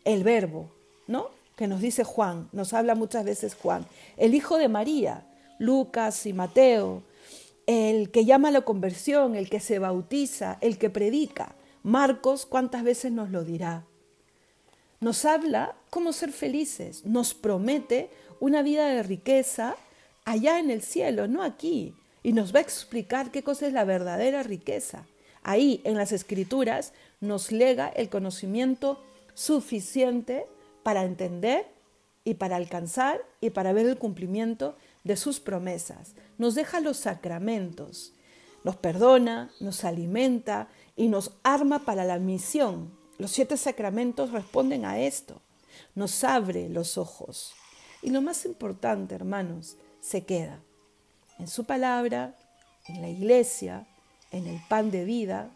el 0.05 0.23
verbo, 0.23 0.71
¿no? 1.07 1.29
Que 1.57 1.67
nos 1.67 1.81
dice 1.81 2.05
Juan, 2.05 2.47
nos 2.53 2.73
habla 2.73 2.95
muchas 2.95 3.25
veces 3.25 3.53
Juan, 3.53 3.85
el 4.15 4.33
hijo 4.33 4.57
de 4.57 4.69
María, 4.69 5.27
Lucas 5.59 6.25
y 6.25 6.31
Mateo, 6.31 7.03
el 7.65 8.09
que 8.09 8.23
llama 8.23 8.47
a 8.47 8.51
la 8.51 8.61
conversión, 8.61 9.35
el 9.35 9.49
que 9.49 9.59
se 9.59 9.77
bautiza, 9.77 10.57
el 10.61 10.77
que 10.77 10.89
predica. 10.89 11.53
Marcos, 11.83 12.45
¿cuántas 12.45 12.83
veces 12.83 13.11
nos 13.11 13.29
lo 13.29 13.43
dirá? 13.43 13.83
Nos 15.01 15.25
habla 15.25 15.75
cómo 15.89 16.13
ser 16.13 16.31
felices, 16.31 17.05
nos 17.05 17.33
promete 17.33 18.09
una 18.39 18.61
vida 18.61 18.87
de 18.87 19.03
riqueza 19.03 19.75
allá 20.23 20.59
en 20.59 20.71
el 20.71 20.81
cielo, 20.81 21.27
no 21.27 21.43
aquí, 21.43 21.93
y 22.23 22.31
nos 22.31 22.55
va 22.55 22.59
a 22.59 22.63
explicar 22.63 23.31
qué 23.31 23.43
cosa 23.43 23.67
es 23.67 23.73
la 23.73 23.83
verdadera 23.83 24.43
riqueza. 24.43 25.05
Ahí, 25.43 25.81
en 25.83 25.95
las 25.95 26.11
escrituras, 26.11 26.93
nos 27.19 27.51
lega 27.51 27.87
el 27.89 28.09
conocimiento 28.09 29.03
suficiente 29.33 30.47
para 30.83 31.03
entender 31.03 31.67
y 32.23 32.35
para 32.35 32.55
alcanzar 32.55 33.21
y 33.41 33.51
para 33.51 33.73
ver 33.73 33.85
el 33.85 33.97
cumplimiento 33.97 34.75
de 35.03 35.15
sus 35.15 35.39
promesas. 35.39 36.13
Nos 36.37 36.55
deja 36.55 36.79
los 36.81 36.97
sacramentos, 36.97 38.13
nos 38.63 38.75
perdona, 38.75 39.51
nos 39.59 39.83
alimenta 39.83 40.67
y 40.95 41.07
nos 41.07 41.31
arma 41.43 41.79
para 41.85 42.03
la 42.03 42.19
misión. 42.19 42.91
Los 43.17 43.31
siete 43.31 43.57
sacramentos 43.57 44.31
responden 44.31 44.85
a 44.85 44.99
esto. 44.99 45.41
Nos 45.95 46.23
abre 46.23 46.69
los 46.69 46.97
ojos. 46.97 47.53
Y 48.01 48.09
lo 48.09 48.21
más 48.21 48.45
importante, 48.45 49.15
hermanos, 49.15 49.77
se 49.99 50.25
queda 50.25 50.59
en 51.39 51.47
su 51.47 51.65
palabra, 51.65 52.35
en 52.87 53.01
la 53.01 53.09
iglesia, 53.09 53.87
en 54.31 54.47
el 54.47 54.59
pan 54.67 54.91
de 54.91 55.05
vida. 55.05 55.51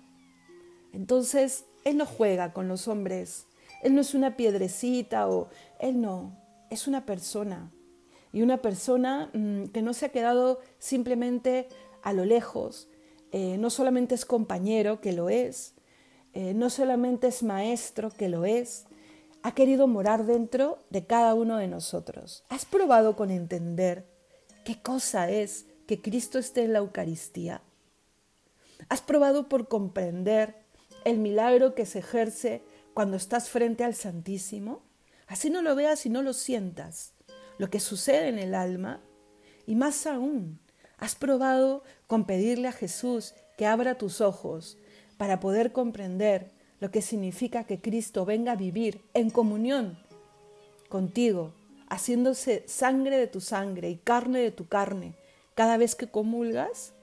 Entonces, 0.93 1.65
Él 1.83 1.97
no 1.97 2.05
juega 2.05 2.53
con 2.53 2.67
los 2.67 2.87
hombres. 2.87 3.47
Él 3.83 3.95
no 3.95 4.01
es 4.01 4.13
una 4.13 4.37
piedrecita 4.37 5.27
o 5.27 5.49
Él 5.79 6.01
no, 6.01 6.37
es 6.69 6.87
una 6.87 7.05
persona. 7.05 7.71
Y 8.33 8.41
una 8.41 8.61
persona 8.61 9.29
mm, 9.33 9.65
que 9.65 9.81
no 9.81 9.93
se 9.93 10.05
ha 10.05 10.09
quedado 10.09 10.59
simplemente 10.79 11.67
a 12.01 12.13
lo 12.13 12.25
lejos, 12.25 12.89
eh, 13.31 13.57
no 13.57 13.69
solamente 13.69 14.15
es 14.15 14.25
compañero, 14.25 15.01
que 15.01 15.13
lo 15.13 15.29
es, 15.29 15.73
eh, 16.33 16.53
no 16.53 16.69
solamente 16.69 17.27
es 17.27 17.43
maestro, 17.43 18.09
que 18.09 18.29
lo 18.29 18.45
es, 18.45 18.85
ha 19.43 19.53
querido 19.53 19.87
morar 19.87 20.25
dentro 20.25 20.79
de 20.89 21.05
cada 21.05 21.33
uno 21.33 21.57
de 21.57 21.67
nosotros. 21.67 22.43
¿Has 22.49 22.65
probado 22.65 23.15
con 23.15 23.31
entender 23.31 24.05
qué 24.65 24.81
cosa 24.81 25.29
es 25.29 25.65
que 25.87 26.01
Cristo 26.01 26.39
esté 26.39 26.63
en 26.63 26.73
la 26.73 26.79
Eucaristía? 26.79 27.61
¿Has 28.89 29.01
probado 29.01 29.49
por 29.49 29.67
comprender 29.67 30.60
el 31.05 31.17
milagro 31.17 31.75
que 31.75 31.85
se 31.85 31.99
ejerce 31.99 32.63
cuando 32.93 33.17
estás 33.17 33.49
frente 33.49 33.83
al 33.83 33.95
Santísimo? 33.95 34.83
Así 35.27 35.49
no 35.49 35.61
lo 35.61 35.75
veas 35.75 36.05
y 36.05 36.09
no 36.09 36.21
lo 36.21 36.33
sientas, 36.33 37.13
lo 37.57 37.69
que 37.69 37.79
sucede 37.79 38.27
en 38.27 38.39
el 38.39 38.53
alma. 38.53 39.01
Y 39.65 39.75
más 39.75 40.05
aún, 40.05 40.59
has 40.97 41.15
probado 41.15 41.83
con 42.07 42.25
pedirle 42.25 42.67
a 42.67 42.73
Jesús 42.73 43.33
que 43.57 43.65
abra 43.65 43.97
tus 43.97 44.21
ojos 44.21 44.77
para 45.17 45.39
poder 45.39 45.71
comprender 45.71 46.51
lo 46.79 46.91
que 46.91 47.01
significa 47.01 47.63
que 47.63 47.79
Cristo 47.79 48.25
venga 48.25 48.53
a 48.53 48.55
vivir 48.55 49.01
en 49.13 49.29
comunión 49.29 49.99
contigo, 50.89 51.53
haciéndose 51.89 52.63
sangre 52.67 53.17
de 53.17 53.27
tu 53.27 53.39
sangre 53.39 53.89
y 53.89 53.97
carne 53.97 54.39
de 54.39 54.51
tu 54.51 54.67
carne 54.67 55.15
cada 55.55 55.77
vez 55.77 55.95
que 55.95 56.07
comulgas. 56.07 56.93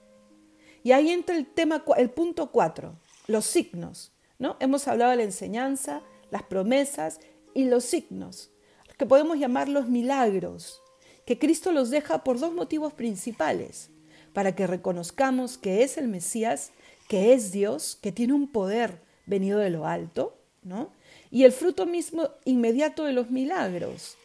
Y 0.83 0.91
ahí 0.91 1.09
entra 1.09 1.35
el 1.35 1.45
tema, 1.45 1.83
el 1.97 2.09
punto 2.09 2.51
cuatro, 2.51 2.95
los 3.29 3.45
signos. 3.45 4.11
¿no? 4.39 4.57
Hemos 4.59 4.87
hablado 4.87 5.11
de 5.11 5.17
la 5.17 5.23
enseñanza, 5.23 6.01
las 6.31 6.43
promesas 6.43 7.19
y 7.53 7.65
los 7.65 7.85
signos, 7.85 8.51
que 8.97 9.05
podemos 9.05 9.37
llamar 9.37 9.69
los 9.69 9.87
milagros, 9.87 10.81
que 11.25 11.37
Cristo 11.37 11.71
los 11.71 11.89
deja 11.89 12.23
por 12.23 12.39
dos 12.39 12.53
motivos 12.53 12.91
principales, 12.93 13.91
para 14.33 14.55
que 14.55 14.67
reconozcamos 14.67 15.57
que 15.57 15.83
es 15.83 15.97
el 15.97 16.07
Mesías, 16.07 16.71
que 17.07 17.33
es 17.33 17.51
Dios, 17.51 17.97
que 18.01 18.11
tiene 18.11 18.33
un 18.33 18.51
poder 18.51 19.01
venido 19.25 19.59
de 19.59 19.69
lo 19.69 19.85
alto, 19.85 20.37
¿no? 20.63 20.91
Y 21.31 21.43
el 21.43 21.51
fruto 21.51 21.85
mismo 21.85 22.29
inmediato 22.45 23.03
de 23.03 23.13
los 23.13 23.29
milagros. 23.29 24.17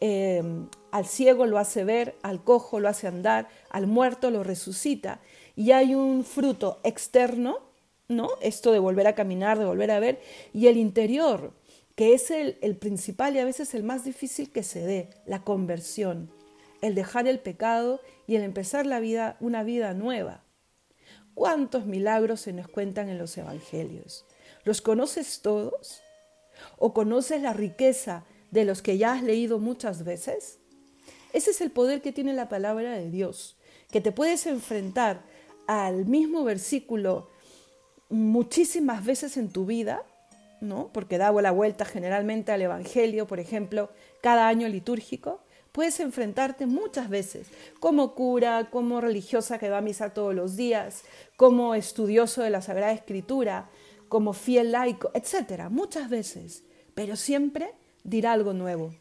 Eh, 0.00 0.42
al 0.90 1.06
ciego 1.06 1.46
lo 1.46 1.58
hace 1.58 1.84
ver, 1.84 2.16
al 2.22 2.42
cojo 2.42 2.80
lo 2.80 2.88
hace 2.88 3.06
andar, 3.06 3.48
al 3.70 3.86
muerto 3.86 4.30
lo 4.30 4.42
resucita. 4.42 5.20
Y 5.56 5.72
hay 5.72 5.94
un 5.94 6.24
fruto 6.24 6.80
externo, 6.84 7.71
Esto 8.40 8.72
de 8.72 8.78
volver 8.78 9.06
a 9.06 9.14
caminar, 9.14 9.58
de 9.58 9.64
volver 9.64 9.90
a 9.90 10.00
ver, 10.00 10.20
y 10.52 10.66
el 10.66 10.76
interior, 10.76 11.52
que 11.94 12.14
es 12.14 12.30
el, 12.30 12.58
el 12.62 12.76
principal 12.76 13.34
y 13.34 13.38
a 13.38 13.44
veces 13.44 13.74
el 13.74 13.82
más 13.82 14.04
difícil 14.04 14.50
que 14.50 14.62
se 14.62 14.80
dé, 14.80 15.10
la 15.26 15.42
conversión, 15.42 16.30
el 16.80 16.94
dejar 16.94 17.26
el 17.26 17.38
pecado 17.38 18.00
y 18.26 18.36
el 18.36 18.42
empezar 18.42 18.86
la 18.86 19.00
vida, 19.00 19.36
una 19.40 19.62
vida 19.62 19.94
nueva. 19.94 20.44
¿Cuántos 21.34 21.86
milagros 21.86 22.40
se 22.40 22.52
nos 22.52 22.68
cuentan 22.68 23.08
en 23.08 23.18
los 23.18 23.36
evangelios? 23.38 24.26
¿Los 24.64 24.82
conoces 24.82 25.40
todos? 25.40 26.02
¿O 26.78 26.92
conoces 26.92 27.40
la 27.40 27.52
riqueza 27.52 28.24
de 28.50 28.64
los 28.64 28.82
que 28.82 28.98
ya 28.98 29.14
has 29.14 29.22
leído 29.22 29.58
muchas 29.58 30.04
veces? 30.04 30.58
Ese 31.32 31.52
es 31.52 31.60
el 31.62 31.70
poder 31.70 32.02
que 32.02 32.12
tiene 32.12 32.34
la 32.34 32.48
palabra 32.48 32.92
de 32.92 33.10
Dios, 33.10 33.56
que 33.90 34.02
te 34.02 34.12
puedes 34.12 34.46
enfrentar 34.46 35.22
al 35.66 36.04
mismo 36.04 36.44
versículo 36.44 37.30
muchísimas 38.12 39.04
veces 39.04 39.36
en 39.36 39.48
tu 39.48 39.66
vida, 39.66 40.02
¿no? 40.60 40.90
Porque 40.92 41.18
da 41.18 41.32
la 41.32 41.50
vuelta 41.50 41.84
generalmente 41.84 42.52
al 42.52 42.62
Evangelio, 42.62 43.26
por 43.26 43.40
ejemplo, 43.40 43.90
cada 44.20 44.48
año 44.48 44.68
litúrgico, 44.68 45.42
puedes 45.72 45.98
enfrentarte 45.98 46.66
muchas 46.66 47.08
veces 47.08 47.48
como 47.80 48.14
cura, 48.14 48.68
como 48.70 49.00
religiosa 49.00 49.58
que 49.58 49.70
va 49.70 49.78
a 49.78 49.82
misa 49.82 50.10
todos 50.10 50.34
los 50.34 50.56
días, 50.56 51.02
como 51.36 51.74
estudioso 51.74 52.42
de 52.42 52.50
la 52.50 52.60
Sagrada 52.60 52.92
Escritura, 52.92 53.70
como 54.08 54.34
fiel 54.34 54.72
laico, 54.72 55.10
etcétera, 55.14 55.70
muchas 55.70 56.10
veces, 56.10 56.64
pero 56.94 57.16
siempre 57.16 57.72
dirá 58.04 58.32
algo 58.32 58.52
nuevo. 58.52 58.94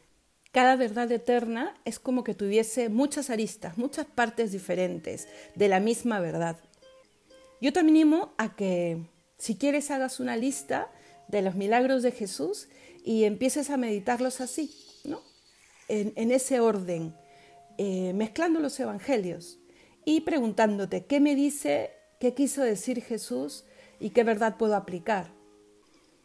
Cada 0.53 0.77
verdad 0.77 1.11
eterna 1.11 1.75
es 1.85 1.99
como 1.99 2.23
que 2.23 2.33
tuviese 2.33 2.89
muchas 2.89 3.29
aristas, 3.29 3.77
muchas 3.77 4.05
partes 4.05 4.51
diferentes 4.51 5.27
de 5.55 5.67
la 5.67 5.79
misma 5.79 6.19
verdad. 6.19 6.57
Yo 7.61 7.71
te 7.71 7.79
animo 7.79 8.33
a 8.37 8.55
que, 8.55 9.05
si 9.37 9.55
quieres, 9.55 9.91
hagas 9.91 10.19
una 10.19 10.35
lista 10.35 10.91
de 11.27 11.43
los 11.43 11.53
milagros 11.55 12.01
de 12.01 12.11
Jesús 12.11 12.67
y 13.05 13.23
empieces 13.23 13.69
a 13.69 13.77
meditarlos 13.77 14.41
así, 14.41 14.75
¿no? 15.05 15.21
En, 15.87 16.31
ese 16.31 16.59
orden, 16.59 17.15
eh, 17.77 18.13
mezclando 18.13 18.59
los 18.61 18.79
evangelios 18.79 19.59
y 20.05 20.21
preguntándote 20.21 21.05
qué 21.05 21.19
me 21.19 21.35
dice, 21.35 21.91
qué 22.19 22.33
quiso 22.33 22.63
decir 22.63 23.03
Jesús 23.03 23.65
y 23.99 24.09
qué 24.11 24.23
verdad 24.23 24.55
puedo 24.57 24.75
aplicar. 24.75 25.31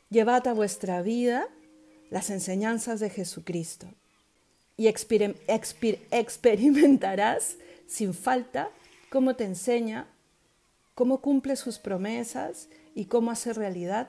Llevad 0.08 0.46
a 0.46 0.54
vuestra 0.54 1.02
vida 1.02 1.48
las 2.10 2.30
enseñanzas 2.30 3.00
de 3.00 3.10
Jesucristo 3.10 3.88
y 4.76 4.86
experimentarás 4.86 7.56
sin 7.86 8.14
falta 8.14 8.70
cómo 9.10 9.34
te 9.34 9.42
enseña, 9.44 10.06
cómo 10.96 11.20
cumple 11.20 11.56
sus 11.56 11.78
promesas 11.78 12.70
y 12.94 13.04
cómo 13.04 13.30
hace 13.30 13.52
realidad 13.52 14.08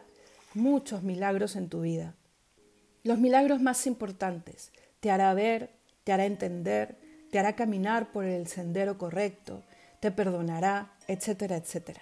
muchos 0.53 1.03
milagros 1.03 1.57
en 1.57 1.67
tu 1.67 1.81
vida. 1.81 2.15
Los 3.03 3.19
milagros 3.19 3.61
más 3.61 3.85
importantes 3.85 4.71
te 5.01 5.11
hará 5.11 5.33
ver, 5.33 5.69
te 6.05 6.13
hará 6.13 6.25
entender, 6.25 6.97
te 7.29 7.39
hará 7.39 7.57
caminar 7.57 8.13
por 8.13 8.23
el 8.23 8.47
sendero 8.47 8.97
correcto, 8.97 9.63
te 9.99 10.11
perdonará, 10.11 10.93
etcétera, 11.09 11.57
etcétera. 11.57 12.01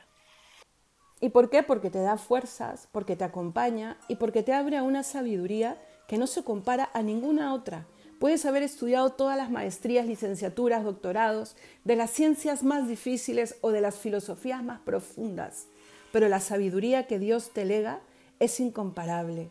¿Y 1.19 1.29
por 1.29 1.49
qué? 1.49 1.63
Porque 1.63 1.89
te 1.89 2.01
da 2.01 2.17
fuerzas, 2.17 2.87
porque 2.91 3.15
te 3.15 3.23
acompaña 3.23 3.97
y 4.07 4.17
porque 4.17 4.43
te 4.43 4.53
abre 4.53 4.77
a 4.77 4.83
una 4.83 5.01
sabiduría 5.01 5.81
que 6.07 6.19
no 6.19 6.27
se 6.27 6.43
compara 6.43 6.91
a 6.93 7.01
ninguna 7.01 7.55
otra. 7.55 7.87
Puedes 8.19 8.45
haber 8.45 8.63
estudiado 8.63 9.11
todas 9.11 9.37
las 9.37 9.51
maestrías, 9.51 10.07
licenciaturas, 10.07 10.83
doctorados, 10.83 11.55
de 11.83 11.95
las 11.95 12.11
ciencias 12.11 12.63
más 12.63 12.87
difíciles 12.87 13.55
o 13.61 13.71
de 13.71 13.81
las 13.81 13.97
filosofías 13.97 14.63
más 14.63 14.79
profundas, 14.79 15.67
pero 16.11 16.29
la 16.29 16.39
sabiduría 16.39 17.07
que 17.07 17.19
Dios 17.19 17.51
te 17.51 17.65
lega 17.65 17.99
es 18.39 18.59
incomparable. 18.59 19.49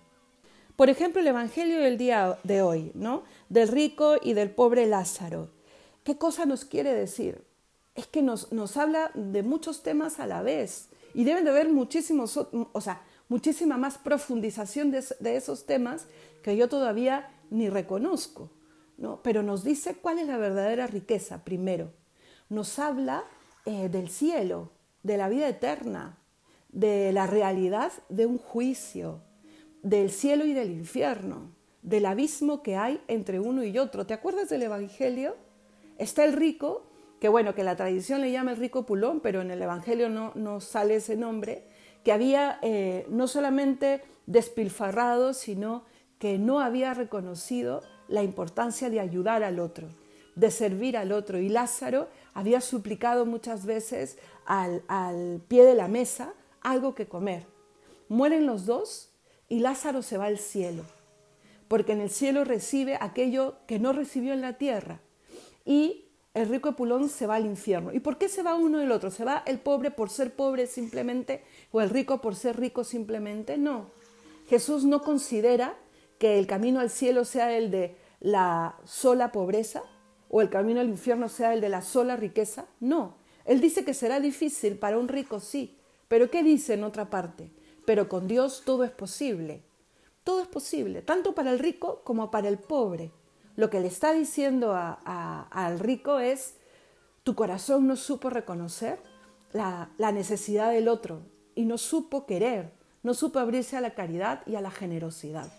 Por 0.77 0.91
ejemplo, 0.91 1.21
el 1.21 1.29
Evangelio 1.29 1.79
del 1.79 1.99
día 1.99 2.39
de 2.43 2.63
hoy, 2.63 2.91
¿no? 2.95 3.23
Del 3.49 3.69
rico 3.69 4.17
y 4.21 4.33
del 4.33 4.51
pobre 4.51 4.87
Lázaro. 4.87 5.51
¿Qué 6.03 6.19
cosa 6.19 6.47
nos 6.47 6.65
quiere 6.65 6.93
decir? 6.93 7.45
Es 7.95 8.07
que 8.07 8.23
nos, 8.23 8.51
nos 8.51 8.77
habla 8.77 9.11
de 9.15 9.43
muchos 9.43 9.83
temas 9.83 10.19
a 10.19 10.27
la 10.27 10.43
vez. 10.43 10.89
Y 11.15 11.23
deben 11.23 11.45
de 11.45 11.51
haber 11.51 11.69
muchísimos, 11.69 12.37
o 12.37 12.81
sea, 12.81 13.03
muchísima 13.29 13.77
más 13.77 13.99
profundización 13.99 14.91
de, 14.91 15.37
esos 15.37 15.67
temas 15.67 16.07
que 16.43 16.57
yo 16.57 16.69
todavía 16.69 17.31
ni 17.51 17.69
reconozco, 17.69 18.51
¿no? 18.97 19.23
Pero 19.23 19.43
nos 19.43 19.65
dice 19.65 19.97
cuál 19.97 20.19
es 20.19 20.27
la 20.27 20.37
verdadera 20.37 20.87
riqueza 20.87 21.45
primero. 21.45 21.93
Nos 22.49 22.79
habla 22.79 23.25
eh, 23.67 23.89
del 23.89 24.09
cielo, 24.09 24.73
de 25.03 25.17
la 25.17 25.29
vida 25.29 25.49
eterna, 25.49 26.19
de 26.71 27.13
la 27.13 27.27
realidad 27.27 27.93
de 28.09 28.27
un 28.27 28.39
juicio, 28.39 29.23
del 29.83 30.11
cielo 30.11 30.45
y 30.45 30.55
del 30.55 30.71
infierno, 30.71 31.53
del 31.83 32.07
abismo 32.07 32.63
que 32.63 32.77
hay 32.77 33.03
entre 33.09 33.41
uno 33.41 33.65
y 33.65 33.79
otro. 33.79 34.07
¿Te 34.07 34.15
acuerdas 34.15 34.49
del 34.49 34.63
Evangelio? 34.63 35.37
Está 35.99 36.25
el 36.25 36.33
rico 36.33 36.87
que 37.25 37.31
bueno, 37.31 37.55
que 37.55 37.65
la 37.65 37.75
tradición 37.75 38.21
le 38.21 38.31
llama 38.31 38.51
el 38.51 38.59
rico 38.59 38.85
Pulón, 38.85 39.21
pero 39.21 39.41
en 39.41 39.51
el 39.51 39.63
Evangelio 39.63 40.11
no, 40.11 40.33
no 40.35 40.61
sale 40.61 40.97
ese 40.97 41.17
nombre, 41.17 41.65
que 42.05 42.13
había 42.13 42.59
eh, 42.61 43.07
no 43.09 43.29
solamente 43.29 44.03
despilfarrado, 44.27 45.33
sino 45.33 45.85
que 46.19 46.39
no 46.39 46.61
había 46.61 46.95
reconocido 46.95 47.83
la 48.09 48.23
importancia 48.23 48.91
de 48.91 49.01
ayudar 49.01 49.43
al 49.43 49.59
otro, 49.59 49.89
de 50.35 50.51
servir 50.51 50.97
al 50.97 51.13
otro. 51.13 51.39
Y 51.39 51.49
Lázaro 51.49 52.09
había 52.33 52.61
suplicado 52.61 53.27
muchas 53.27 53.67
veces 53.67 54.19
al, 54.47 54.83
al 54.89 55.43
pie 55.49 55.65
de 55.65 55.75
la 55.75 55.89
mesa 55.89 56.35
algo 56.61 56.95
que 56.95 57.07
comer. 57.07 57.47
Mueren 58.09 58.47
los 58.47 58.67
dos 58.67 59.11
y 59.49 59.61
Lázaro 59.61 60.03
se 60.03 60.19
va 60.19 60.27
al 60.27 60.39
cielo, 60.39 60.85
porque 61.69 61.93
en 61.93 62.01
el 62.01 62.11
cielo 62.11 62.45
recibe 62.45 62.97
aquello 63.01 63.57
que 63.67 63.79
no 63.79 63.93
recibió 63.93 64.33
en 64.33 64.41
la 64.41 64.55
tierra. 64.55 65.01
Y 65.65 66.05
el 66.35 66.49
rico 66.49 66.69
Epulón 66.69 67.09
se 67.09 67.27
va 67.27 67.37
al 67.37 67.47
infierno. 67.47 67.93
¿Y 67.93 68.01
por 68.01 68.19
qué 68.19 68.29
se 68.29 68.43
va 68.43 68.57
uno 68.57 68.79
del 68.79 68.91
otro? 68.91 69.11
¿Se 69.11 69.25
va 69.25 69.45
el 69.47 69.61
pobre 69.61 69.91
por 69.93 70.11
ser 70.11 70.35
pobre 70.35 70.67
simplemente 70.67 71.45
o 71.71 71.81
el 71.81 71.91
rico 71.91 72.21
por 72.21 72.35
ser 72.35 72.59
rico 72.59 72.83
simplemente? 72.83 73.57
No. 73.57 73.91
Jesús 74.49 74.85
no 74.85 75.03
considera 75.03 75.77
que 76.25 76.39
el 76.39 76.47
camino 76.47 76.81
al 76.81 76.89
cielo 76.89 77.27
sea 77.27 77.55
el 77.55 77.71
de 77.71 77.99
la 78.21 78.77
sola 78.87 79.31
pobreza 79.31 79.83
o 80.31 80.41
el 80.41 80.49
camino 80.49 80.81
al 80.81 80.89
infierno 80.89 81.29
sea 81.29 81.53
el 81.53 81.61
de 81.61 81.69
la 81.69 81.83
sola 81.83 82.17
riqueza. 82.17 82.65
No. 82.81 83.17
Él 83.45 83.61
dice 83.61 83.85
que 83.85 83.93
será 83.93 84.21
difícil 84.21 84.79
para 84.79 84.97
un 84.97 85.09
rico, 85.09 85.39
sí. 85.39 85.77
Pero 86.09 86.31
¿qué 86.31 86.43
dice 86.43 86.73
en 86.73 86.85
otra 86.85 87.11
parte? 87.11 87.51
Pero 87.85 88.09
con 88.09 88.27
Dios 88.27 88.63
todo 88.65 88.85
es 88.85 88.91
posible. 88.91 89.61
Todo 90.25 90.41
es 90.41 90.49
posible, 90.49 91.03
tanto 91.03 91.35
para 91.35 91.51
el 91.51 91.59
rico 91.59 92.01
como 92.05 92.31
para 92.31 92.49
el 92.49 92.57
pobre 92.57 93.11
lo 93.55 93.69
que 93.69 93.81
le 93.81 93.89
está 93.89 94.15
diciendo 94.15 94.75
al 94.75 95.79
rico 95.79 96.21
es, 96.21 96.55
tu 97.23 97.35
corazón 97.35 97.87
no 97.87 97.97
supo 97.97 98.31
reconocer 98.31 98.99
la, 99.53 99.91
la 99.99 100.11
necesidad 100.11 100.73
del 100.73 100.89
otro 100.89 101.21
y 101.55 101.67
no 101.67 101.77
supo 101.77 102.25
querer, 102.25 102.73
no 103.03 103.13
supo 103.13 103.41
abrirse 103.41 103.77
a 103.77 103.83
la 103.83 103.95
caridad 103.95 104.41
y 104.47 104.55
a 104.55 104.63
la 104.63 104.71
generosidad. 104.71 105.53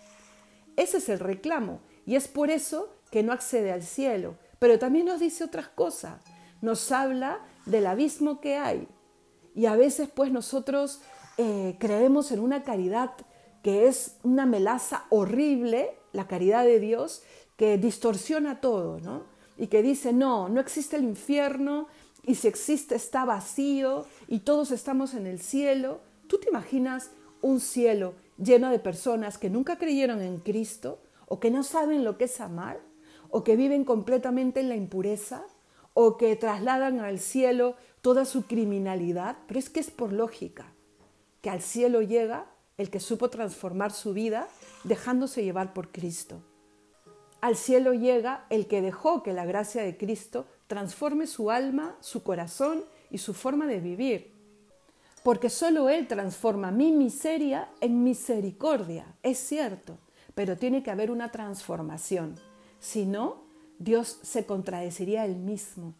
Ese 0.75 0.97
es 0.97 1.09
el 1.09 1.19
reclamo 1.19 1.79
y 2.05 2.15
es 2.15 2.27
por 2.27 2.49
eso 2.49 2.89
que 3.11 3.23
no 3.23 3.31
accede 3.31 3.71
al 3.71 3.83
cielo. 3.83 4.35
Pero 4.59 4.79
también 4.79 5.05
nos 5.05 5.19
dice 5.19 5.43
otras 5.43 5.67
cosas. 5.67 6.21
Nos 6.61 6.91
habla 6.91 7.39
del 7.65 7.87
abismo 7.87 8.41
que 8.41 8.57
hay. 8.57 8.87
Y 9.53 9.67
a 9.67 9.75
veces 9.75 10.09
pues 10.13 10.31
nosotros 10.31 11.01
eh, 11.37 11.75
creemos 11.79 12.31
en 12.31 12.39
una 12.39 12.63
caridad 12.63 13.11
que 13.63 13.87
es 13.87 14.17
una 14.23 14.45
melaza 14.45 15.05
horrible, 15.09 15.97
la 16.13 16.27
caridad 16.27 16.63
de 16.65 16.79
Dios, 16.79 17.23
que 17.55 17.77
distorsiona 17.77 18.61
todo, 18.61 18.99
¿no? 18.99 19.23
Y 19.57 19.67
que 19.67 19.81
dice, 19.81 20.13
no, 20.13 20.49
no 20.49 20.59
existe 20.59 20.97
el 20.97 21.03
infierno 21.03 21.87
y 22.23 22.35
si 22.35 22.47
existe 22.47 22.95
está 22.95 23.25
vacío 23.25 24.05
y 24.27 24.39
todos 24.39 24.71
estamos 24.71 25.13
en 25.13 25.25
el 25.25 25.39
cielo. 25.39 26.01
¿Tú 26.27 26.37
te 26.39 26.49
imaginas 26.49 27.11
un 27.41 27.59
cielo 27.59 28.13
lleno 28.37 28.69
de 28.69 28.79
personas 28.79 29.37
que 29.37 29.49
nunca 29.49 29.77
creyeron 29.77 30.21
en 30.21 30.37
Cristo 30.39 31.01
o 31.27 31.39
que 31.39 31.51
no 31.51 31.63
saben 31.63 32.03
lo 32.03 32.17
que 32.17 32.25
es 32.25 32.39
amar 32.41 32.79
o 33.29 33.43
que 33.43 33.55
viven 33.55 33.83
completamente 33.83 34.59
en 34.59 34.69
la 34.69 34.75
impureza 34.75 35.43
o 35.93 36.17
que 36.17 36.35
trasladan 36.35 36.99
al 36.99 37.19
cielo 37.19 37.75
toda 38.01 38.25
su 38.25 38.45
criminalidad? 38.45 39.37
Pero 39.47 39.59
es 39.59 39.69
que 39.69 39.79
es 39.79 39.91
por 39.91 40.13
lógica 40.13 40.73
que 41.41 41.49
al 41.49 41.61
cielo 41.61 42.01
llega 42.01 42.47
el 42.77 42.89
que 42.89 42.99
supo 42.99 43.29
transformar 43.29 43.91
su 43.91 44.13
vida 44.13 44.47
dejándose 44.83 45.43
llevar 45.43 45.73
por 45.73 45.91
Cristo. 45.91 46.41
Al 47.39 47.55
cielo 47.55 47.93
llega 47.93 48.45
el 48.49 48.67
que 48.67 48.81
dejó 48.81 49.21
que 49.21 49.31
la 49.31 49.45
gracia 49.45 49.83
de 49.83 49.97
Cristo 49.97 50.47
transforme 50.67 51.27
su 51.27 51.51
alma, 51.51 51.95
su 51.99 52.23
corazón 52.23 52.83
y 53.11 53.19
su 53.19 53.33
forma 53.33 53.67
de 53.67 53.79
vivir. 53.79 54.34
Porque 55.25 55.49
solo 55.49 55.89
Él 55.89 56.07
transforma 56.07 56.69
mi 56.69 56.91
miseria 56.91 57.67
en 57.81 58.03
misericordia, 58.03 59.07
es 59.23 59.39
cierto, 59.39 59.97
pero 60.35 60.55
tiene 60.55 60.83
que 60.83 60.91
haber 60.91 61.09
una 61.09 61.31
transformación. 61.31 62.35
Si 62.79 63.07
no, 63.07 63.41
Dios 63.79 64.19
se 64.21 64.45
contradeciría 64.45 65.25
Él 65.25 65.37
mismo. 65.37 65.95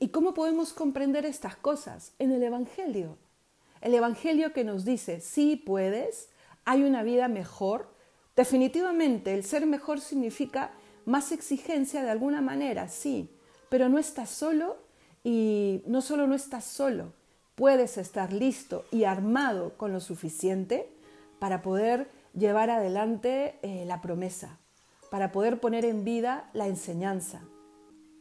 ¿Y 0.00 0.08
cómo 0.08 0.32
podemos 0.32 0.72
comprender 0.72 1.26
estas 1.26 1.56
cosas? 1.56 2.14
En 2.18 2.32
el 2.32 2.42
Evangelio. 2.42 3.18
El 3.82 3.92
Evangelio 3.92 4.54
que 4.54 4.64
nos 4.64 4.86
dice, 4.86 5.20
sí 5.20 5.56
puedes, 5.56 6.30
hay 6.64 6.84
una 6.84 7.02
vida 7.02 7.28
mejor, 7.28 7.92
Definitivamente, 8.34 9.34
el 9.34 9.44
ser 9.44 9.66
mejor 9.66 10.00
significa 10.00 10.70
más 11.04 11.32
exigencia 11.32 12.02
de 12.02 12.10
alguna 12.10 12.40
manera, 12.40 12.88
sí, 12.88 13.28
pero 13.68 13.90
no 13.90 13.98
estás 13.98 14.30
solo 14.30 14.78
y 15.22 15.82
no 15.86 16.00
solo 16.00 16.26
no 16.26 16.34
estás 16.34 16.64
solo, 16.64 17.12
puedes 17.54 17.98
estar 17.98 18.32
listo 18.32 18.84
y 18.90 19.04
armado 19.04 19.76
con 19.76 19.92
lo 19.92 20.00
suficiente 20.00 20.88
para 21.38 21.62
poder 21.62 22.08
llevar 22.34 22.70
adelante 22.70 23.56
eh, 23.62 23.84
la 23.86 24.00
promesa, 24.00 24.58
para 25.10 25.32
poder 25.32 25.60
poner 25.60 25.84
en 25.84 26.04
vida 26.04 26.50
la 26.54 26.66
enseñanza 26.66 27.42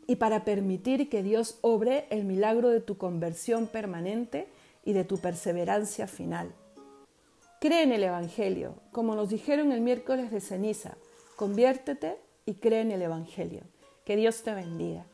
y 0.07 0.17
para 0.17 0.43
permitir 0.43 1.09
que 1.09 1.23
Dios 1.23 1.57
obre 1.61 2.07
el 2.09 2.25
milagro 2.25 2.69
de 2.69 2.81
tu 2.81 2.97
conversión 2.97 3.67
permanente 3.67 4.47
y 4.83 4.93
de 4.93 5.03
tu 5.03 5.19
perseverancia 5.19 6.07
final. 6.07 6.51
Cree 7.61 7.83
en 7.83 7.91
el 7.91 8.03
Evangelio, 8.03 8.75
como 8.91 9.15
nos 9.15 9.29
dijeron 9.29 9.71
el 9.71 9.81
miércoles 9.81 10.31
de 10.31 10.41
ceniza. 10.41 10.97
Conviértete 11.35 12.17
y 12.45 12.55
cree 12.55 12.81
en 12.81 12.91
el 12.91 13.03
Evangelio. 13.03 13.61
Que 14.03 14.15
Dios 14.15 14.41
te 14.41 14.53
bendiga. 14.53 15.05